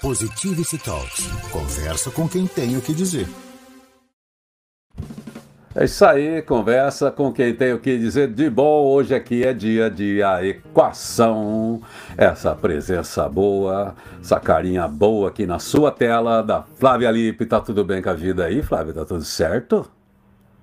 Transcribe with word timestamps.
Positivity 0.00 0.78
Talks. 0.78 1.26
Conversa 1.52 2.10
com 2.10 2.26
quem 2.26 2.46
tem 2.46 2.74
o 2.74 2.80
que 2.80 2.94
dizer. 2.94 3.28
É 5.76 5.84
isso 5.84 6.02
aí, 6.06 6.40
conversa 6.40 7.10
com 7.10 7.30
quem 7.30 7.54
tem 7.54 7.74
o 7.74 7.78
que 7.78 7.98
dizer 7.98 8.28
de 8.28 8.48
bom. 8.48 8.86
Hoje 8.86 9.14
aqui 9.14 9.44
é 9.44 9.52
dia 9.52 9.90
de 9.90 10.22
a 10.22 10.42
equação. 10.42 11.82
Essa 12.16 12.54
presença 12.54 13.28
boa, 13.28 13.94
essa 14.18 14.40
carinha 14.40 14.88
boa 14.88 15.28
aqui 15.28 15.44
na 15.44 15.58
sua 15.58 15.92
tela 15.92 16.40
da 16.40 16.62
Flávia 16.62 17.10
Lipe. 17.10 17.44
Tá 17.44 17.60
tudo 17.60 17.84
bem 17.84 18.00
com 18.00 18.08
a 18.08 18.14
vida 18.14 18.46
aí, 18.46 18.62
Flávia? 18.62 18.94
Tá 18.94 19.04
tudo 19.04 19.22
certo? 19.22 19.86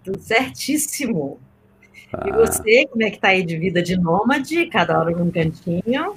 Tudo 0.03 0.19
certíssimo. 0.19 1.39
Ah. 2.11 2.27
E 2.27 2.31
você, 2.31 2.87
como 2.87 3.03
é 3.03 3.11
que 3.11 3.19
tá 3.19 3.27
aí 3.27 3.43
de 3.43 3.55
vida 3.55 3.83
de 3.83 3.95
nômade, 3.97 4.65
cada 4.65 4.97
hora 4.97 5.11
num 5.11 5.29
cantinho? 5.29 6.15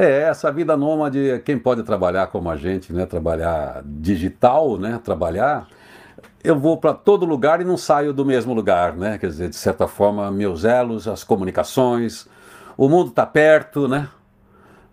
É, 0.00 0.22
essa 0.22 0.52
vida 0.52 0.76
nômade, 0.76 1.42
quem 1.44 1.58
pode 1.58 1.82
trabalhar 1.82 2.28
como 2.28 2.48
a 2.48 2.56
gente, 2.56 2.92
né? 2.92 3.04
Trabalhar 3.04 3.82
digital, 3.84 4.78
né? 4.78 5.00
Trabalhar 5.02 5.66
eu 6.42 6.58
vou 6.58 6.76
para 6.76 6.94
todo 6.94 7.26
lugar 7.26 7.60
e 7.60 7.64
não 7.64 7.76
saio 7.76 8.12
do 8.12 8.24
mesmo 8.24 8.54
lugar, 8.54 8.96
né? 8.96 9.18
Quer 9.18 9.26
dizer, 9.26 9.48
de 9.48 9.56
certa 9.56 9.88
forma, 9.88 10.30
meus 10.30 10.64
elos, 10.64 11.08
as 11.08 11.24
comunicações, 11.24 12.28
o 12.76 12.88
mundo 12.88 13.10
está 13.10 13.26
perto, 13.26 13.88
né? 13.88 14.08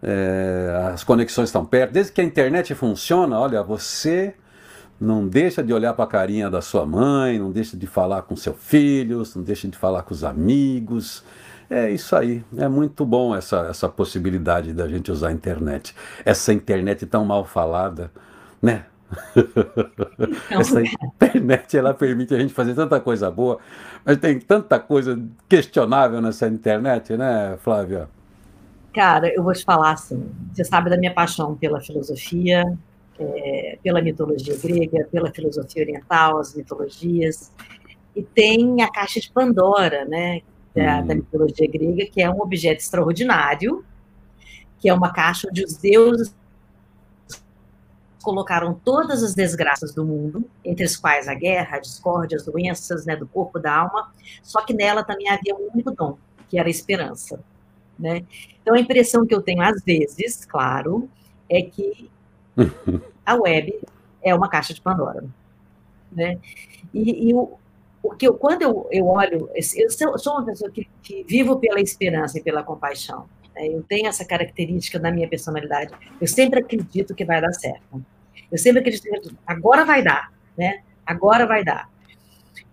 É, 0.02 0.90
as 0.94 1.04
conexões 1.04 1.50
estão 1.50 1.66
perto. 1.66 1.92
Desde 1.92 2.12
que 2.12 2.22
a 2.22 2.24
internet 2.24 2.74
funciona, 2.74 3.40
olha, 3.40 3.62
você 3.62 4.34
não 5.00 5.28
deixa 5.28 5.64
de 5.64 5.74
olhar 5.74 5.94
para 5.94 6.06
a 6.06 6.08
carinha 6.08 6.50
da 6.50 6.62
sua 6.62 6.86
mãe, 6.86 7.38
não 7.38 7.52
deixa 7.52 7.78
de 7.78 7.86
falar 7.86 8.24
com 8.24 8.36
seus 8.36 8.58
filhos, 8.60 9.36
não 9.36 9.44
deixa 9.44 9.68
de 9.68 9.78
falar 9.78 10.04
com 10.04 10.14
os 10.14 10.24
amigos. 10.24 11.24
É 11.70 11.90
isso 11.90 12.16
aí, 12.16 12.44
é 12.58 12.68
muito 12.68 13.06
bom 13.06 13.36
essa, 13.36 13.68
essa 13.70 13.90
possibilidade 13.90 14.72
da 14.74 14.88
gente 14.88 15.12
usar 15.12 15.30
a 15.30 15.32
internet. 15.32 15.96
Essa 16.24 16.54
internet 16.54 17.06
tão 17.06 17.26
mal 17.26 17.44
falada, 17.46 18.12
né? 18.62 18.86
Então, 19.36 20.60
Essa 20.60 20.82
internet 20.82 21.78
ela 21.78 21.94
permite 21.94 22.34
a 22.34 22.40
gente 22.40 22.54
fazer 22.54 22.74
tanta 22.74 23.00
coisa 23.00 23.30
boa, 23.30 23.60
mas 24.04 24.18
tem 24.18 24.40
tanta 24.40 24.80
coisa 24.80 25.20
questionável 25.48 26.22
nessa 26.22 26.48
internet, 26.48 27.16
né, 27.16 27.58
Flávia? 27.62 28.10
Cara, 28.94 29.28
eu 29.34 29.44
vou 29.44 29.54
te 29.54 29.64
falar 29.64 29.92
assim: 29.92 30.32
você 30.54 30.64
sabe 30.64 30.90
da 30.90 30.98
minha 30.98 31.14
paixão 31.14 31.56
pela 31.56 31.80
filosofia, 31.80 32.78
é, 33.20 33.78
pela 33.84 34.02
mitologia 34.02 34.58
grega, 34.58 35.08
pela 35.12 35.32
filosofia 35.32 35.84
oriental, 35.84 36.40
as 36.40 36.56
mitologias, 36.56 37.52
e 38.16 38.24
tem 38.24 38.82
a 38.82 38.90
caixa 38.90 39.20
de 39.20 39.30
Pandora, 39.32 40.06
né, 40.06 40.42
da, 40.76 41.00
hum. 41.00 41.08
da 41.08 41.16
mitologia 41.16 41.68
grega, 41.68 42.06
que 42.12 42.22
é 42.22 42.30
um 42.30 42.42
objeto 42.42 42.82
extraordinário, 42.82 43.84
que 44.80 44.90
é 44.90 44.94
uma 44.94 45.12
caixa 45.12 45.48
onde 45.50 45.64
os 45.64 45.78
deuses 45.78 46.36
colocaram 48.22 48.74
todas 48.74 49.22
as 49.22 49.36
desgraças 49.36 49.94
do 49.94 50.04
mundo, 50.04 50.50
entre 50.64 50.84
as 50.84 50.98
quais 50.98 51.28
a 51.28 51.36
guerra, 51.36 51.78
a 51.78 51.80
discórdia, 51.80 52.38
as 52.38 52.46
doenças 52.46 53.06
né, 53.06 53.16
do 53.16 53.28
corpo, 53.28 53.60
da 53.60 53.78
alma, 53.78 54.12
só 54.42 54.66
que 54.66 54.74
nela 54.74 55.04
também 55.04 55.30
havia 55.30 55.56
um 55.56 55.70
único 55.72 55.92
dom, 55.92 56.18
que 56.50 56.58
era 56.58 56.68
a 56.68 56.72
esperança. 56.72 57.40
Né? 57.98 58.26
Então, 58.62 58.74
a 58.74 58.80
impressão 58.80 59.28
que 59.28 59.34
eu 59.34 59.44
tenho, 59.44 59.62
às 59.62 59.82
vezes, 59.84 60.44
claro, 60.44 61.08
é 61.48 61.62
que 61.62 62.10
a 63.24 63.36
web 63.36 63.80
é 64.24 64.34
uma 64.34 64.50
caixa 64.50 64.74
de 64.74 64.82
Pandora. 64.82 65.24
Né? 66.12 66.40
E, 66.92 67.30
e 67.30 67.34
o, 67.36 67.60
o 68.08 68.16
que 68.16 68.28
eu, 68.28 68.34
quando 68.36 68.62
eu, 68.62 68.88
eu 68.92 69.08
olho, 69.08 69.50
eu 69.54 70.18
sou 70.18 70.34
uma 70.34 70.46
pessoa 70.46 70.70
que, 70.72 70.88
que 71.02 71.24
vivo 71.24 71.58
pela 71.60 71.80
esperança 71.80 72.38
e 72.38 72.44
pela 72.44 72.64
compaixão. 72.64 73.28
Né? 73.56 73.68
Eu 73.68 73.84
tenho 73.84 74.08
essa 74.08 74.26
característica 74.26 75.00
da 75.00 75.12
minha 75.12 75.28
personalidade. 75.28 75.94
Eu 76.20 76.28
sempre 76.28 76.60
acredito 76.60 77.16
que 77.16 77.26
vai 77.26 77.42
dar 77.42 77.54
certo. 77.54 78.04
Eu 78.52 78.58
sempre 78.58 78.80
acredito, 78.82 79.36
agora 79.46 79.86
vai 79.86 80.04
dar, 80.04 80.32
né? 80.58 80.84
Agora 81.06 81.46
vai 81.46 81.64
dar. 81.64 81.90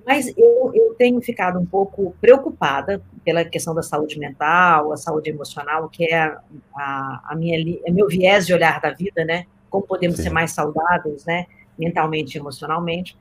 Mas 0.04 0.36
eu, 0.36 0.72
eu 0.74 0.94
tenho 0.94 1.20
ficado 1.20 1.58
um 1.58 1.66
pouco 1.66 2.14
preocupada 2.20 3.02
pela 3.24 3.44
questão 3.44 3.74
da 3.74 3.82
saúde 3.82 4.18
mental, 4.18 4.92
a 4.92 4.96
saúde 4.96 5.30
emocional, 5.30 5.88
que 5.88 6.04
é 6.04 6.36
a, 6.74 7.22
a, 7.28 7.34
minha, 7.36 7.80
é 7.84 7.90
meu 7.90 8.08
viés 8.08 8.46
de 8.46 8.52
olhar 8.52 8.80
da 8.80 8.90
vida, 8.90 9.24
né? 9.24 9.46
Como 9.70 9.86
podemos 9.86 10.16
Sim. 10.16 10.24
ser 10.24 10.30
mais 10.30 10.50
saudáveis, 10.50 11.24
né? 11.24 11.46
Mentalmente 11.78 12.34
e 12.34 12.40
emocionalmente. 12.40 13.16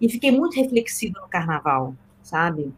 E 0.00 0.08
fiquei 0.08 0.30
muito 0.30 0.56
reflexiva 0.56 1.20
no 1.20 1.28
carnaval, 1.28 1.94
sabe? 2.22 2.72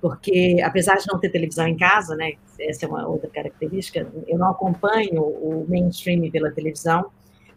Porque, 0.00 0.58
apesar 0.64 0.96
de 0.96 1.06
não 1.12 1.18
ter 1.18 1.28
televisão 1.28 1.66
em 1.66 1.76
casa, 1.76 2.16
né? 2.16 2.32
Essa 2.58 2.86
é 2.86 2.88
uma 2.88 3.06
outra 3.06 3.28
característica, 3.28 4.10
eu 4.26 4.38
não 4.38 4.50
acompanho 4.50 5.22
o 5.22 5.66
mainstream 5.68 6.30
pela 6.30 6.50
televisão, 6.50 7.10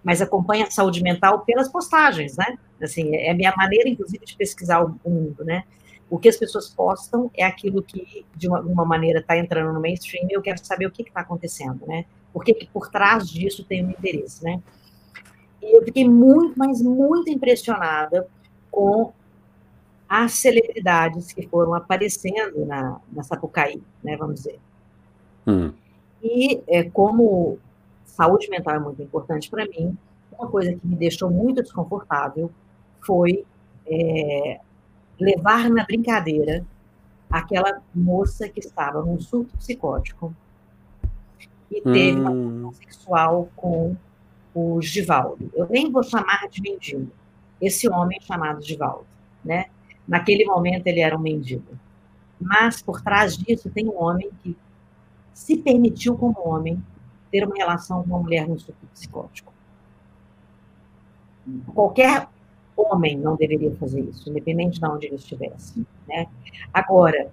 mas 0.03 0.21
acompanha 0.21 0.65
a 0.65 0.71
saúde 0.71 1.01
mental 1.01 1.41
pelas 1.45 1.69
postagens, 1.69 2.35
né? 2.35 2.57
Assim, 2.81 3.15
é 3.15 3.31
a 3.31 3.33
minha 3.33 3.53
maneira, 3.55 3.87
inclusive, 3.87 4.25
de 4.25 4.35
pesquisar 4.35 4.83
o 4.83 4.99
mundo, 5.05 5.45
né? 5.45 5.63
O 6.09 6.19
que 6.19 6.27
as 6.27 6.35
pessoas 6.35 6.69
postam 6.69 7.31
é 7.33 7.45
aquilo 7.45 7.81
que, 7.81 8.25
de 8.35 8.47
uma, 8.47 8.59
uma 8.59 8.85
maneira, 8.85 9.19
está 9.19 9.37
entrando 9.37 9.73
no 9.73 9.79
mainstream 9.79 10.27
e 10.29 10.33
eu 10.33 10.41
quero 10.41 10.63
saber 10.63 10.85
o 10.85 10.91
que 10.91 11.01
está 11.01 11.21
acontecendo, 11.21 11.85
né? 11.87 12.05
Por 12.33 12.43
que 12.43 12.67
por 12.73 12.89
trás 12.89 13.29
disso 13.29 13.63
tem 13.63 13.85
um 13.85 13.89
interesse, 13.89 14.43
né? 14.43 14.61
E 15.61 15.77
eu 15.77 15.83
fiquei 15.83 16.07
muito, 16.07 16.53
mas 16.57 16.81
muito 16.81 17.29
impressionada 17.29 18.27
com 18.73 19.13
as 20.09 20.33
celebridades 20.33 21.31
que 21.31 21.47
foram 21.47 21.75
aparecendo 21.75 22.65
na, 22.65 22.99
na 23.11 23.23
Sapucaí, 23.23 23.81
né, 24.03 24.17
vamos 24.17 24.35
dizer. 24.35 24.59
Hum. 25.45 25.71
E 26.21 26.59
é, 26.67 26.83
como 26.83 27.59
saúde 28.05 28.49
mental 28.49 28.75
é 28.75 28.79
muito 28.79 29.01
importante 29.01 29.49
para 29.49 29.65
mim. 29.65 29.95
Uma 30.37 30.47
coisa 30.47 30.73
que 30.73 30.87
me 30.87 30.95
deixou 30.95 31.29
muito 31.29 31.61
desconfortável 31.61 32.51
foi 32.99 33.45
é, 33.85 34.59
levar 35.19 35.69
na 35.69 35.83
brincadeira 35.83 36.65
aquela 37.29 37.81
moça 37.93 38.49
que 38.49 38.59
estava 38.59 39.03
num 39.03 39.19
surto 39.19 39.55
psicótico 39.57 40.33
e 41.69 41.79
teve 41.81 42.17
hum. 42.17 42.21
uma 42.21 42.29
relação 42.31 42.73
sexual 42.73 43.49
com 43.55 43.95
o 44.55 44.81
Givaldo. 44.81 45.51
Eu 45.53 45.67
nem 45.69 45.91
vou 45.91 46.03
chamar 46.03 46.47
de 46.49 46.61
mendigo. 46.61 47.11
Esse 47.65 47.89
homem 47.89 48.19
chamado 48.21 48.61
Givaldo, 48.61 49.05
né? 49.43 49.67
Naquele 50.07 50.43
momento 50.45 50.87
ele 50.87 50.99
era 50.99 51.17
um 51.17 51.21
mendigo. 51.21 51.77
Mas 52.39 52.81
por 52.81 53.01
trás 53.01 53.37
disso 53.37 53.69
tem 53.69 53.87
um 53.87 54.01
homem 54.03 54.29
que 54.41 54.55
se 55.33 55.57
permitiu 55.57 56.17
como 56.17 56.47
homem 56.47 56.83
ter 57.31 57.45
uma 57.45 57.55
relação 57.55 58.03
com 58.03 58.09
uma 58.09 58.19
mulher 58.19 58.47
no 58.47 58.59
surto 58.59 58.85
psicótico. 58.93 59.53
Qualquer 61.73 62.27
homem 62.75 63.17
não 63.17 63.35
deveria 63.35 63.73
fazer 63.75 64.01
isso, 64.01 64.29
independente 64.29 64.79
de 64.79 64.85
onde 64.85 65.07
ele 65.07 65.15
estivesse. 65.15 65.85
Né? 66.07 66.27
Agora, 66.73 67.31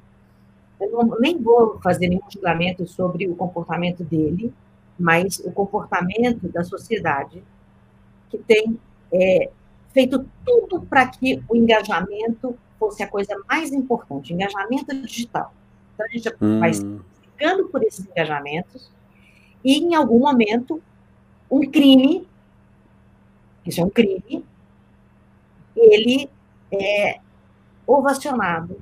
eu 0.80 0.90
não, 0.90 1.18
nem 1.18 1.40
vou 1.40 1.78
fazer 1.80 2.08
nenhum 2.08 2.22
julgamento 2.32 2.86
sobre 2.86 3.28
o 3.28 3.34
comportamento 3.34 4.04
dele, 4.04 4.52
mas 4.98 5.38
o 5.40 5.50
comportamento 5.52 6.48
da 6.48 6.62
sociedade 6.62 7.42
que 8.30 8.38
tem 8.38 8.78
é, 9.12 9.50
feito 9.92 10.24
tudo 10.44 10.82
para 10.82 11.06
que 11.06 11.42
o 11.48 11.56
engajamento 11.56 12.56
fosse 12.78 13.02
a 13.02 13.08
coisa 13.08 13.36
mais 13.48 13.72
importante, 13.72 14.32
engajamento 14.32 14.94
digital. 15.02 15.52
Então, 15.94 16.06
a 16.06 16.08
gente 16.08 16.28
hum. 16.40 16.60
vai 16.60 16.72
ficando 16.72 17.68
por 17.68 17.82
esses 17.82 18.06
engajamentos, 18.06 18.90
e 19.64 19.78
em 19.78 19.94
algum 19.94 20.18
momento 20.18 20.82
um 21.50 21.60
crime, 21.70 22.26
isso 23.66 23.80
é 23.80 23.84
um 23.84 23.90
crime, 23.90 24.44
ele 25.76 26.30
é 26.72 27.20
ovacionado 27.86 28.80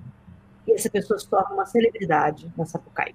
e 0.66 0.72
essa 0.72 0.90
pessoa 0.90 1.18
se 1.18 1.26
torna 1.26 1.54
uma 1.54 1.66
celebridade 1.66 2.50
na 2.56 2.66
Sapucaí. 2.66 3.14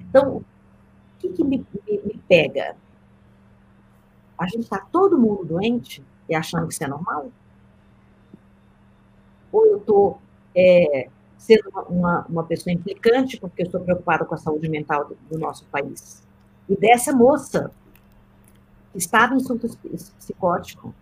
Então, 0.00 0.38
o 0.38 0.44
que, 1.18 1.28
que 1.28 1.44
me, 1.44 1.58
me, 1.86 1.98
me, 1.98 2.20
pega? 2.26 2.74
A 4.38 4.46
gente 4.46 4.62
está 4.62 4.78
todo 4.78 5.18
mundo 5.18 5.44
doente 5.44 6.04
e 6.28 6.34
achando 6.34 6.66
que 6.66 6.74
isso 6.74 6.84
é 6.84 6.88
normal? 6.88 7.30
Ou 9.50 9.66
eu 9.66 9.78
estou 9.78 10.20
é, 10.54 11.08
sendo 11.38 11.70
uma, 11.88 12.26
uma 12.28 12.44
pessoa 12.44 12.72
implicante, 12.72 13.38
porque 13.38 13.62
estou 13.62 13.80
preocupada 13.80 14.24
com 14.24 14.34
a 14.34 14.38
saúde 14.38 14.68
mental 14.68 15.06
do, 15.06 15.16
do 15.30 15.38
nosso 15.38 15.64
país. 15.66 16.22
E 16.68 16.76
dessa 16.76 17.12
moça, 17.12 17.70
que 18.92 18.98
estava 18.98 19.34
em 19.34 19.40
surto 19.40 19.68
psicótico, 20.18 20.94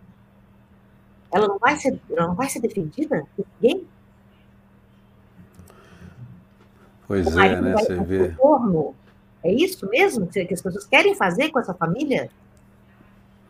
ela 1.31 1.47
não 1.47 1.59
vai 1.59 1.75
ser, 1.75 1.99
ela 2.09 2.27
não 2.27 2.35
vai 2.35 2.49
ser 2.49 2.61
defendida 2.61 3.25
por 3.35 3.45
ninguém? 3.61 3.85
Pois 7.07 7.35
é, 7.37 7.61
né? 7.61 7.73
Você 7.73 7.95
vê. 8.03 8.27
Retorno. 8.27 8.95
É 9.43 9.53
isso 9.53 9.87
mesmo 9.89 10.27
que 10.27 10.41
as 10.53 10.61
pessoas 10.61 10.85
querem 10.85 11.15
fazer 11.15 11.49
com 11.51 11.59
essa 11.59 11.73
família? 11.73 12.29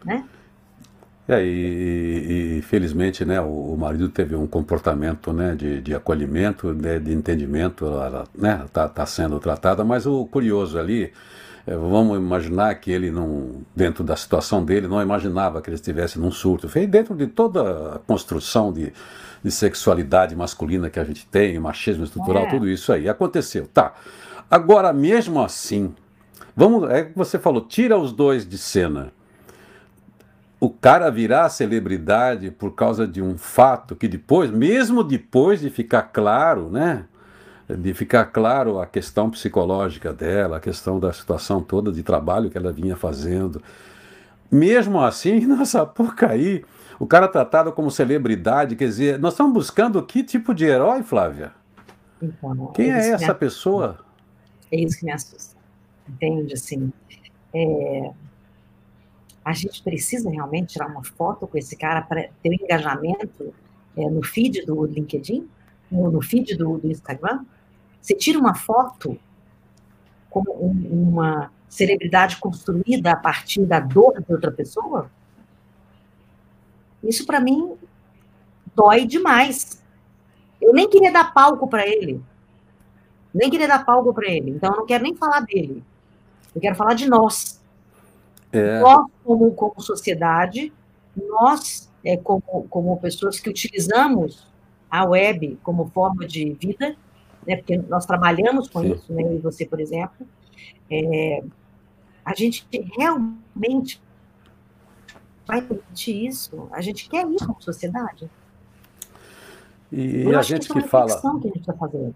Né? 0.07 0.23
É, 1.27 1.43
e, 1.43 2.57
e, 2.57 2.61
felizmente, 2.61 3.25
né, 3.25 3.41
o, 3.41 3.73
o, 3.73 3.77
marido 3.77 4.07
teve 4.07 4.33
um 4.33 4.47
comportamento, 4.47 5.33
né, 5.33 5.55
de, 5.55 5.81
de 5.81 5.93
acolhimento, 5.93 6.73
né, 6.73 6.99
de 6.99 7.13
entendimento, 7.13 7.85
ela, 7.85 8.25
né, 8.33 8.65
tá, 8.71 8.87
tá 8.87 9.05
sendo 9.05 9.37
tratada, 9.37 9.83
mas 9.83 10.05
o 10.05 10.25
curioso 10.25 10.79
ali 10.79 11.11
É, 11.67 11.75
vamos 11.75 12.17
imaginar 12.17 12.73
que 12.75 12.89
ele 12.89 13.11
não, 13.11 13.61
dentro 13.75 14.01
da 14.01 14.15
situação 14.15 14.63
dele, 14.63 14.87
não 14.87 15.01
imaginava 15.01 15.61
que 15.61 15.69
ele 15.69 15.75
estivesse 15.75 16.17
num 16.17 16.31
surto. 16.31 16.69
Foi 16.69 16.87
dentro 16.87 17.13
de 17.13 17.27
toda 17.27 17.95
a 17.95 17.99
construção 17.99 18.71
de, 18.71 18.93
de 19.43 19.51
sexualidade 19.51 20.33
masculina 20.33 20.89
que 20.89 20.97
a 20.97 21.03
gente 21.03 21.27
tem, 21.27 21.59
machismo 21.59 22.05
estrutural, 22.05 22.43
é. 22.43 22.49
tudo 22.49 22.69
isso 22.69 22.93
aí. 22.93 23.09
Aconteceu, 23.09 23.67
tá. 23.67 23.93
Agora, 24.49 24.93
mesmo 24.93 25.41
assim, 25.43 25.93
vamos, 26.55 26.89
é 26.89 27.03
que 27.03 27.17
você 27.17 27.37
falou, 27.37 27.59
tira 27.59 27.97
os 27.97 28.13
dois 28.13 28.47
de 28.47 28.57
cena. 28.57 29.11
O 30.59 30.69
cara 30.69 31.11
virar 31.11 31.49
celebridade 31.49 32.49
por 32.49 32.73
causa 32.73 33.07
de 33.07 33.21
um 33.21 33.37
fato 33.37 33.95
que 33.95 34.07
depois, 34.07 34.49
mesmo 34.49 35.03
depois 35.03 35.59
de 35.59 35.69
ficar 35.69 36.03
claro, 36.03 36.69
né? 36.69 37.05
de 37.75 37.93
ficar 37.93 38.25
claro 38.25 38.79
a 38.79 38.85
questão 38.85 39.29
psicológica 39.29 40.13
dela, 40.13 40.57
a 40.57 40.59
questão 40.59 40.99
da 40.99 41.11
situação 41.11 41.61
toda 41.61 41.91
de 41.91 42.01
trabalho 42.01 42.49
que 42.49 42.57
ela 42.57 42.71
vinha 42.71 42.95
fazendo. 42.95 43.61
Mesmo 44.49 45.01
assim, 45.01 45.41
nessa 45.45 45.79
Sapucaí, 45.79 46.63
o 46.97 47.05
cara 47.05 47.27
tratado 47.27 47.71
como 47.73 47.91
celebridade, 47.91 48.75
quer 48.75 48.85
dizer, 48.85 49.19
nós 49.19 49.33
estamos 49.33 49.53
buscando 49.53 50.01
que 50.01 50.23
tipo 50.23 50.53
de 50.53 50.65
herói, 50.65 51.03
Flávia? 51.03 51.51
Então, 52.21 52.67
Quem 52.67 52.89
é, 52.89 53.09
é 53.09 53.11
essa 53.11 53.35
pessoa? 53.35 53.99
É 54.71 54.79
isso 54.79 54.99
que 54.99 55.05
me 55.05 55.11
assusta. 55.11 55.55
Entende? 56.09 56.53
Assim, 56.53 56.91
é... 57.53 58.11
a 59.47 59.53
gente 59.53 59.81
precisa 59.81 60.29
realmente 60.29 60.73
tirar 60.73 60.87
uma 60.87 61.05
foto 61.05 61.47
com 61.47 61.57
esse 61.57 61.77
cara 61.77 62.01
para 62.01 62.27
ter 62.43 62.49
um 62.49 62.53
engajamento 62.53 63.53
é, 63.95 64.09
no 64.09 64.21
feed 64.21 64.65
do 64.65 64.85
LinkedIn? 64.85 65.47
No, 65.89 66.11
no 66.11 66.21
feed 66.21 66.57
do, 66.57 66.77
do 66.77 66.91
Instagram? 66.91 67.45
Você 68.01 68.13
tira 68.13 68.37
uma 68.37 68.53
foto 68.53 69.17
como 70.29 70.51
uma 70.51 71.49
celebridade 71.69 72.35
construída 72.35 73.13
a 73.13 73.15
partir 73.15 73.65
da 73.65 73.79
dor 73.79 74.21
de 74.21 74.33
outra 74.33 74.51
pessoa? 74.51 75.09
Isso 77.01 77.25
para 77.25 77.39
mim 77.39 77.77
dói 78.75 79.05
demais. 79.05 79.81
Eu 80.61 80.73
nem 80.73 80.89
queria 80.89 81.13
dar 81.13 81.33
palco 81.33 81.69
para 81.69 81.87
ele. 81.87 82.21
Nem 83.33 83.49
queria 83.49 83.69
dar 83.69 83.85
palco 83.85 84.13
para 84.13 84.29
ele. 84.29 84.51
Então 84.51 84.71
eu 84.71 84.77
não 84.79 84.85
quero 84.85 85.05
nem 85.05 85.15
falar 85.15 85.39
dele. 85.39 85.81
Eu 86.53 86.59
quero 86.59 86.75
falar 86.75 86.95
de 86.95 87.07
nós. 87.07 87.65
É. 88.51 88.79
Nós, 88.79 89.07
como, 89.23 89.51
como 89.51 89.81
sociedade, 89.81 90.73
nós, 91.15 91.91
é, 92.03 92.17
como, 92.17 92.67
como 92.69 92.97
pessoas 92.97 93.39
que 93.39 93.49
utilizamos 93.49 94.47
a 94.89 95.05
web 95.05 95.57
como 95.63 95.89
forma 95.89 96.25
de 96.25 96.53
vida, 96.53 96.95
né, 97.45 97.57
porque 97.57 97.77
nós 97.77 98.05
trabalhamos 98.05 98.69
com 98.69 98.81
Sim. 98.81 98.93
isso, 98.93 99.13
né, 99.13 99.35
e 99.35 99.37
você, 99.39 99.65
por 99.65 99.79
exemplo, 99.79 100.27
é, 100.89 101.43
a 102.23 102.33
gente 102.35 102.67
realmente 102.97 104.01
vai 105.45 105.61
permitir 105.61 106.27
isso? 106.27 106.67
A 106.71 106.81
gente 106.81 107.09
quer 107.09 107.25
isso 107.29 107.45
como 107.45 107.61
sociedade? 107.61 108.29
E, 109.91 110.33
a 110.35 110.41
gente 110.41 110.67
que, 110.67 110.81
que 110.81 110.87
fala. 110.87 111.07
Que 111.07 111.27
a 111.27 111.51
gente 111.51 111.59
está 111.59 111.73
fazendo. 111.73 112.15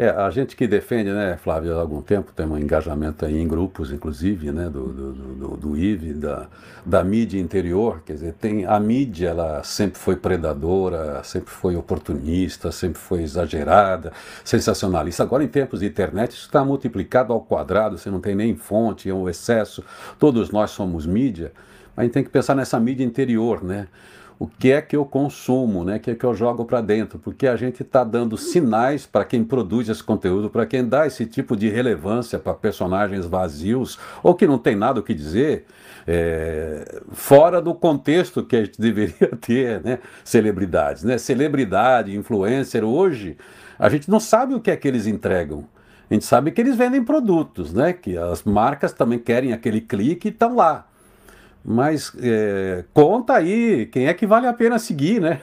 É, 0.00 0.10
a 0.10 0.30
gente 0.30 0.54
que 0.54 0.68
defende, 0.68 1.10
né, 1.10 1.36
Flávio, 1.36 1.76
há 1.76 1.80
algum 1.80 2.00
tempo, 2.00 2.30
tem 2.30 2.46
um 2.46 2.56
engajamento 2.56 3.24
aí 3.24 3.36
em 3.36 3.48
grupos, 3.48 3.90
inclusive, 3.90 4.52
né, 4.52 4.70
do, 4.70 4.86
do, 4.92 5.12
do, 5.12 5.56
do 5.56 5.76
IVE, 5.76 6.14
da, 6.14 6.46
da 6.86 7.02
mídia 7.02 7.40
interior, 7.40 8.00
quer 8.06 8.12
dizer, 8.12 8.34
tem, 8.34 8.64
a 8.64 8.78
mídia, 8.78 9.30
ela 9.30 9.60
sempre 9.64 9.98
foi 9.98 10.14
predadora, 10.14 11.20
sempre 11.24 11.50
foi 11.50 11.74
oportunista, 11.74 12.70
sempre 12.70 13.00
foi 13.00 13.22
exagerada, 13.24 14.12
sensacionalista. 14.44 15.24
Agora, 15.24 15.42
em 15.42 15.48
tempos 15.48 15.80
de 15.80 15.86
internet, 15.86 16.30
isso 16.30 16.46
está 16.46 16.64
multiplicado 16.64 17.32
ao 17.32 17.40
quadrado, 17.40 17.98
você 17.98 18.08
não 18.08 18.20
tem 18.20 18.36
nem 18.36 18.54
fonte, 18.54 19.10
é 19.10 19.12
um 19.12 19.28
excesso, 19.28 19.82
todos 20.16 20.52
nós 20.52 20.70
somos 20.70 21.06
mídia, 21.06 21.50
mas 21.96 22.04
a 22.04 22.04
gente 22.04 22.12
tem 22.12 22.22
que 22.22 22.30
pensar 22.30 22.54
nessa 22.54 22.78
mídia 22.78 23.02
interior, 23.02 23.64
né, 23.64 23.88
o 24.38 24.46
que 24.46 24.70
é 24.70 24.80
que 24.80 24.94
eu 24.94 25.04
consumo, 25.04 25.82
né? 25.82 25.96
o 25.96 26.00
que 26.00 26.12
é 26.12 26.14
que 26.14 26.24
eu 26.24 26.32
jogo 26.32 26.64
para 26.64 26.80
dentro, 26.80 27.18
porque 27.18 27.46
a 27.46 27.56
gente 27.56 27.82
está 27.82 28.04
dando 28.04 28.36
sinais 28.36 29.04
para 29.04 29.24
quem 29.24 29.42
produz 29.42 29.88
esse 29.88 30.02
conteúdo, 30.02 30.48
para 30.48 30.64
quem 30.64 30.86
dá 30.86 31.06
esse 31.06 31.26
tipo 31.26 31.56
de 31.56 31.68
relevância 31.68 32.38
para 32.38 32.54
personagens 32.54 33.26
vazios 33.26 33.98
ou 34.22 34.34
que 34.36 34.46
não 34.46 34.56
tem 34.56 34.76
nada 34.76 35.00
o 35.00 35.02
que 35.02 35.12
dizer, 35.12 35.66
é, 36.06 37.00
fora 37.10 37.60
do 37.60 37.74
contexto 37.74 38.44
que 38.44 38.54
a 38.54 38.64
gente 38.64 38.78
deveria 38.80 39.28
ter, 39.40 39.82
né? 39.82 39.98
celebridades. 40.22 41.02
Né? 41.02 41.18
Celebridade, 41.18 42.16
influencer, 42.16 42.84
hoje, 42.84 43.36
a 43.76 43.88
gente 43.88 44.08
não 44.08 44.20
sabe 44.20 44.54
o 44.54 44.60
que 44.60 44.70
é 44.70 44.76
que 44.76 44.86
eles 44.86 45.06
entregam. 45.08 45.66
A 46.08 46.14
gente 46.14 46.24
sabe 46.24 46.52
que 46.52 46.60
eles 46.60 46.76
vendem 46.76 47.04
produtos, 47.04 47.72
né? 47.72 47.92
que 47.92 48.16
as 48.16 48.44
marcas 48.44 48.92
também 48.92 49.18
querem 49.18 49.52
aquele 49.52 49.80
clique 49.80 50.28
e 50.28 50.30
estão 50.30 50.54
lá. 50.54 50.86
Mas 51.64 52.12
é, 52.20 52.84
conta 52.94 53.34
aí 53.34 53.86
quem 53.86 54.06
é 54.06 54.14
que 54.14 54.26
vale 54.26 54.46
a 54.46 54.52
pena 54.52 54.78
seguir, 54.78 55.20
né? 55.20 55.40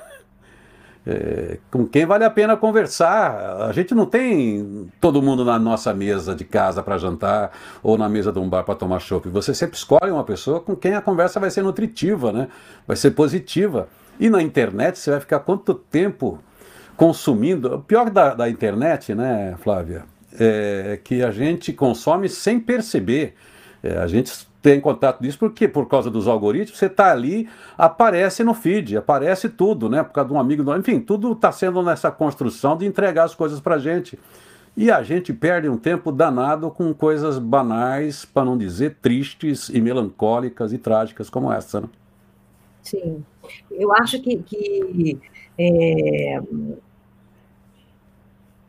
É, 1.07 1.59
com 1.69 1.85
quem 1.85 2.03
vale 2.03 2.23
a 2.23 2.29
pena 2.31 2.57
conversar. 2.57 3.67
A 3.67 3.71
gente 3.71 3.93
não 3.93 4.07
tem 4.07 4.89
todo 4.99 5.21
mundo 5.21 5.45
na 5.45 5.59
nossa 5.59 5.93
mesa 5.93 6.33
de 6.33 6.43
casa 6.43 6.81
para 6.81 6.97
jantar 6.97 7.51
ou 7.83 7.95
na 7.95 8.09
mesa 8.09 8.31
de 8.31 8.39
um 8.39 8.49
bar 8.49 8.63
para 8.63 8.73
tomar 8.73 8.99
chopp. 8.99 9.29
Você 9.29 9.53
sempre 9.53 9.77
escolhe 9.77 10.09
uma 10.09 10.23
pessoa 10.23 10.59
com 10.59 10.75
quem 10.75 10.95
a 10.95 11.01
conversa 11.01 11.39
vai 11.39 11.51
ser 11.51 11.61
nutritiva, 11.61 12.31
né? 12.31 12.47
vai 12.87 12.97
ser 12.97 13.11
positiva. 13.11 13.87
E 14.19 14.29
na 14.29 14.41
internet 14.41 14.97
você 14.97 15.11
vai 15.11 15.19
ficar 15.19 15.39
quanto 15.39 15.75
tempo 15.75 16.39
consumindo? 16.97 17.75
O 17.75 17.81
pior 17.81 18.09
da, 18.09 18.33
da 18.33 18.49
internet, 18.49 19.13
né, 19.13 19.55
Flávia, 19.61 20.05
é 20.39 20.99
que 21.03 21.21
a 21.21 21.31
gente 21.31 21.71
consome 21.73 22.29
sem 22.29 22.59
perceber. 22.59 23.35
É, 23.83 23.97
a 23.97 24.07
gente 24.07 24.47
tem 24.65 24.81
contato 24.81 25.21
disso, 25.21 25.37
porque 25.37 25.67
por 25.67 25.87
causa 25.87 26.09
dos 26.09 26.27
algoritmos, 26.27 26.79
você 26.79 26.87
está 26.87 27.11
ali, 27.11 27.47
aparece 27.77 28.43
no 28.43 28.55
feed, 28.55 28.97
aparece 28.97 29.47
tudo, 29.47 29.87
né? 29.87 30.01
Por 30.01 30.11
causa 30.11 30.27
de 30.27 30.33
um 30.33 30.39
amigo, 30.39 30.75
enfim, 30.75 30.99
tudo 30.99 31.33
está 31.33 31.51
sendo 31.51 31.83
nessa 31.83 32.09
construção 32.09 32.75
de 32.75 32.83
entregar 32.83 33.25
as 33.25 33.35
coisas 33.35 33.59
para 33.59 33.77
gente. 33.77 34.17
E 34.75 34.89
a 34.89 35.03
gente 35.03 35.31
perde 35.31 35.69
um 35.69 35.77
tempo 35.77 36.11
danado 36.11 36.71
com 36.71 36.91
coisas 36.95 37.37
banais, 37.37 38.25
para 38.25 38.43
não 38.43 38.57
dizer 38.57 38.97
tristes 38.99 39.69
e 39.69 39.79
melancólicas 39.79 40.73
e 40.73 40.79
trágicas 40.79 41.29
como 41.29 41.53
essa. 41.53 41.81
Né? 41.81 41.89
Sim, 42.81 43.23
eu 43.69 43.93
acho 43.93 44.19
que, 44.19 44.35
que 44.37 45.19
é, 45.59 46.37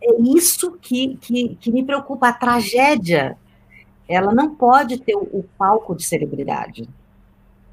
é 0.02 0.20
isso 0.20 0.72
que, 0.72 1.16
que, 1.16 1.56
que 1.58 1.72
me 1.72 1.82
preocupa, 1.82 2.28
a 2.28 2.34
tragédia 2.34 3.38
ela 4.08 4.32
não 4.32 4.54
pode 4.54 5.00
ter 5.00 5.14
o, 5.14 5.22
o 5.32 5.44
palco 5.58 5.94
de 5.94 6.04
celebridade. 6.04 6.88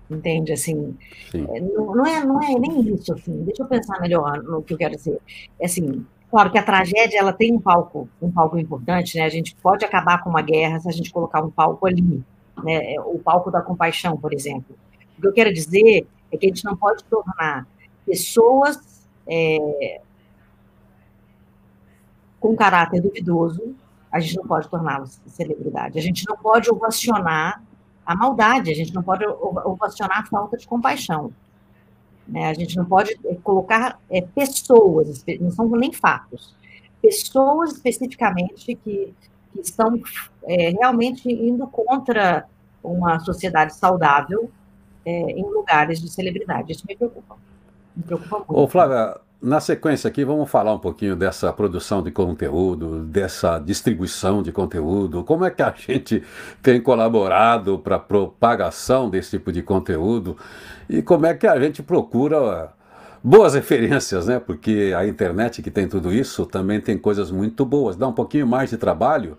Entende? 0.09 0.51
Assim, 0.51 0.96
é, 1.34 1.60
não, 1.60 1.96
não, 1.96 2.05
é, 2.05 2.24
não 2.24 2.41
é 2.41 2.60
nem 2.60 2.93
isso, 2.93 3.13
assim. 3.13 3.43
Deixa 3.43 3.63
eu 3.63 3.67
pensar 3.67 4.00
melhor 4.00 4.41
no 4.43 4.62
que 4.62 4.74
eu 4.74 4.77
quero 4.77 4.96
dizer. 4.96 5.19
É 5.60 5.65
assim, 5.65 6.05
claro 6.29 6.51
que 6.51 6.58
a 6.58 6.63
tragédia 6.63 7.19
ela 7.19 7.34
tem 7.34 7.53
um 7.53 7.60
palco, 7.60 8.08
um 8.22 8.31
palco 8.31 8.58
importante, 8.58 9.17
né? 9.17 9.24
A 9.24 9.29
gente 9.29 9.55
pode 9.55 9.86
acabar 9.86 10.24
com 10.24 10.29
uma 10.29 10.41
guerra 10.41 10.79
se 10.79 10.89
a 10.89 10.91
gente 10.91 11.12
colocar 11.12 11.41
um 11.41 11.50
palco 11.50 11.88
ali, 11.88 12.24
né? 12.63 13.00
O 13.05 13.17
palco 13.19 13.50
da 13.50 13.62
compaixão, 13.62 14.17
por 14.17 14.34
exemplo. 14.34 14.75
O 15.17 15.22
que 15.22 15.27
eu 15.27 15.34
quero 15.34 15.53
dizer 15.53 16.05
é 16.31 16.38
que 16.38 16.46
a 16.46 16.50
gente 16.50 16.65
não 16.65 16.75
pode 16.75 17.03
tornar 17.05 17.65
pessoas 18.05 19.08
é, 19.25 20.01
com 22.39 22.55
caráter 22.55 23.01
duvidoso 23.01 23.74
a 24.13 24.20
gente 24.20 24.38
não 24.38 24.46
pode 24.46 24.70
torná-lo 24.70 25.08
celebridade. 25.25 25.98
A 25.98 26.01
gente 26.01 26.24
não 26.29 26.38
pode 26.38 26.72
ovacionar 26.72 27.63
a 28.05 28.15
maldade, 28.15 28.70
a 28.70 28.75
gente 28.75 28.93
não 28.93 29.01
pode 29.01 29.25
ovacionar 29.25 30.20
a 30.20 30.25
falta 30.27 30.55
de 30.55 30.67
compaixão. 30.67 31.34
Né? 32.27 32.48
A 32.48 32.53
gente 32.53 32.77
não 32.77 32.86
pode 32.86 33.17
eh, 33.25 33.38
colocar 33.43 34.00
é, 34.12 34.22
pessoas, 34.22 35.25
não 35.41 35.50
são 35.50 35.67
nem 35.70 35.91
fatos, 35.91 36.55
pessoas 37.01 37.74
especificamente 37.74 38.75
que, 38.75 39.13
que 39.51 39.60
estão 39.60 40.00
é, 40.43 40.70
realmente 40.70 41.27
indo 41.27 41.65
contra 41.65 42.46
uma 42.84 43.20
sociedade 43.20 43.74
saudável 43.74 44.51
é, 45.03 45.12
em 45.12 45.43
lugares 45.43 46.00
de 46.00 46.08
celebridade. 46.08 46.72
Isso 46.72 46.86
me 46.88 46.96
preocupa. 46.96 47.36
Me 47.96 48.03
preocupa 48.03 48.38
muito. 48.38 48.55
Ô, 48.55 48.67
Flávia, 48.67 49.20
na 49.43 49.59
sequência 49.59 50.07
aqui, 50.07 50.23
vamos 50.23 50.50
falar 50.50 50.73
um 50.73 50.79
pouquinho 50.79 51.17
dessa 51.17 51.51
produção 51.51 52.01
de 52.01 52.12
conteúdo, 52.12 53.03
dessa 53.03 53.59
distribuição 53.59 54.41
de 54.41 54.53
conteúdo, 54.53 55.21
como 55.25 55.43
é 55.43 55.51
que 55.51 55.62
a 55.62 55.73
gente 55.75 56.23
tem 56.62 56.79
colaborado 56.79 57.77
para 57.77 57.97
a 57.97 58.00
propagação 58.00 59.09
desse 59.09 59.31
tipo 59.31 59.51
de 59.51 59.62
conteúdo? 59.62 60.38
E 60.89 61.01
como 61.01 61.25
é 61.25 61.33
que 61.33 61.45
a 61.45 61.59
gente 61.59 61.83
procura 61.83 62.71
boas 63.21 63.53
referências, 63.53 64.27
né? 64.27 64.39
Porque 64.39 64.93
a 64.97 65.05
internet 65.05 65.62
que 65.62 65.69
tem 65.69 65.89
tudo 65.89 66.13
isso 66.13 66.45
também 66.45 66.79
tem 66.79 66.97
coisas 66.97 67.29
muito 67.29 67.65
boas, 67.65 67.97
dá 67.97 68.07
um 68.07 68.13
pouquinho 68.13 68.47
mais 68.47 68.69
de 68.69 68.77
trabalho, 68.77 69.38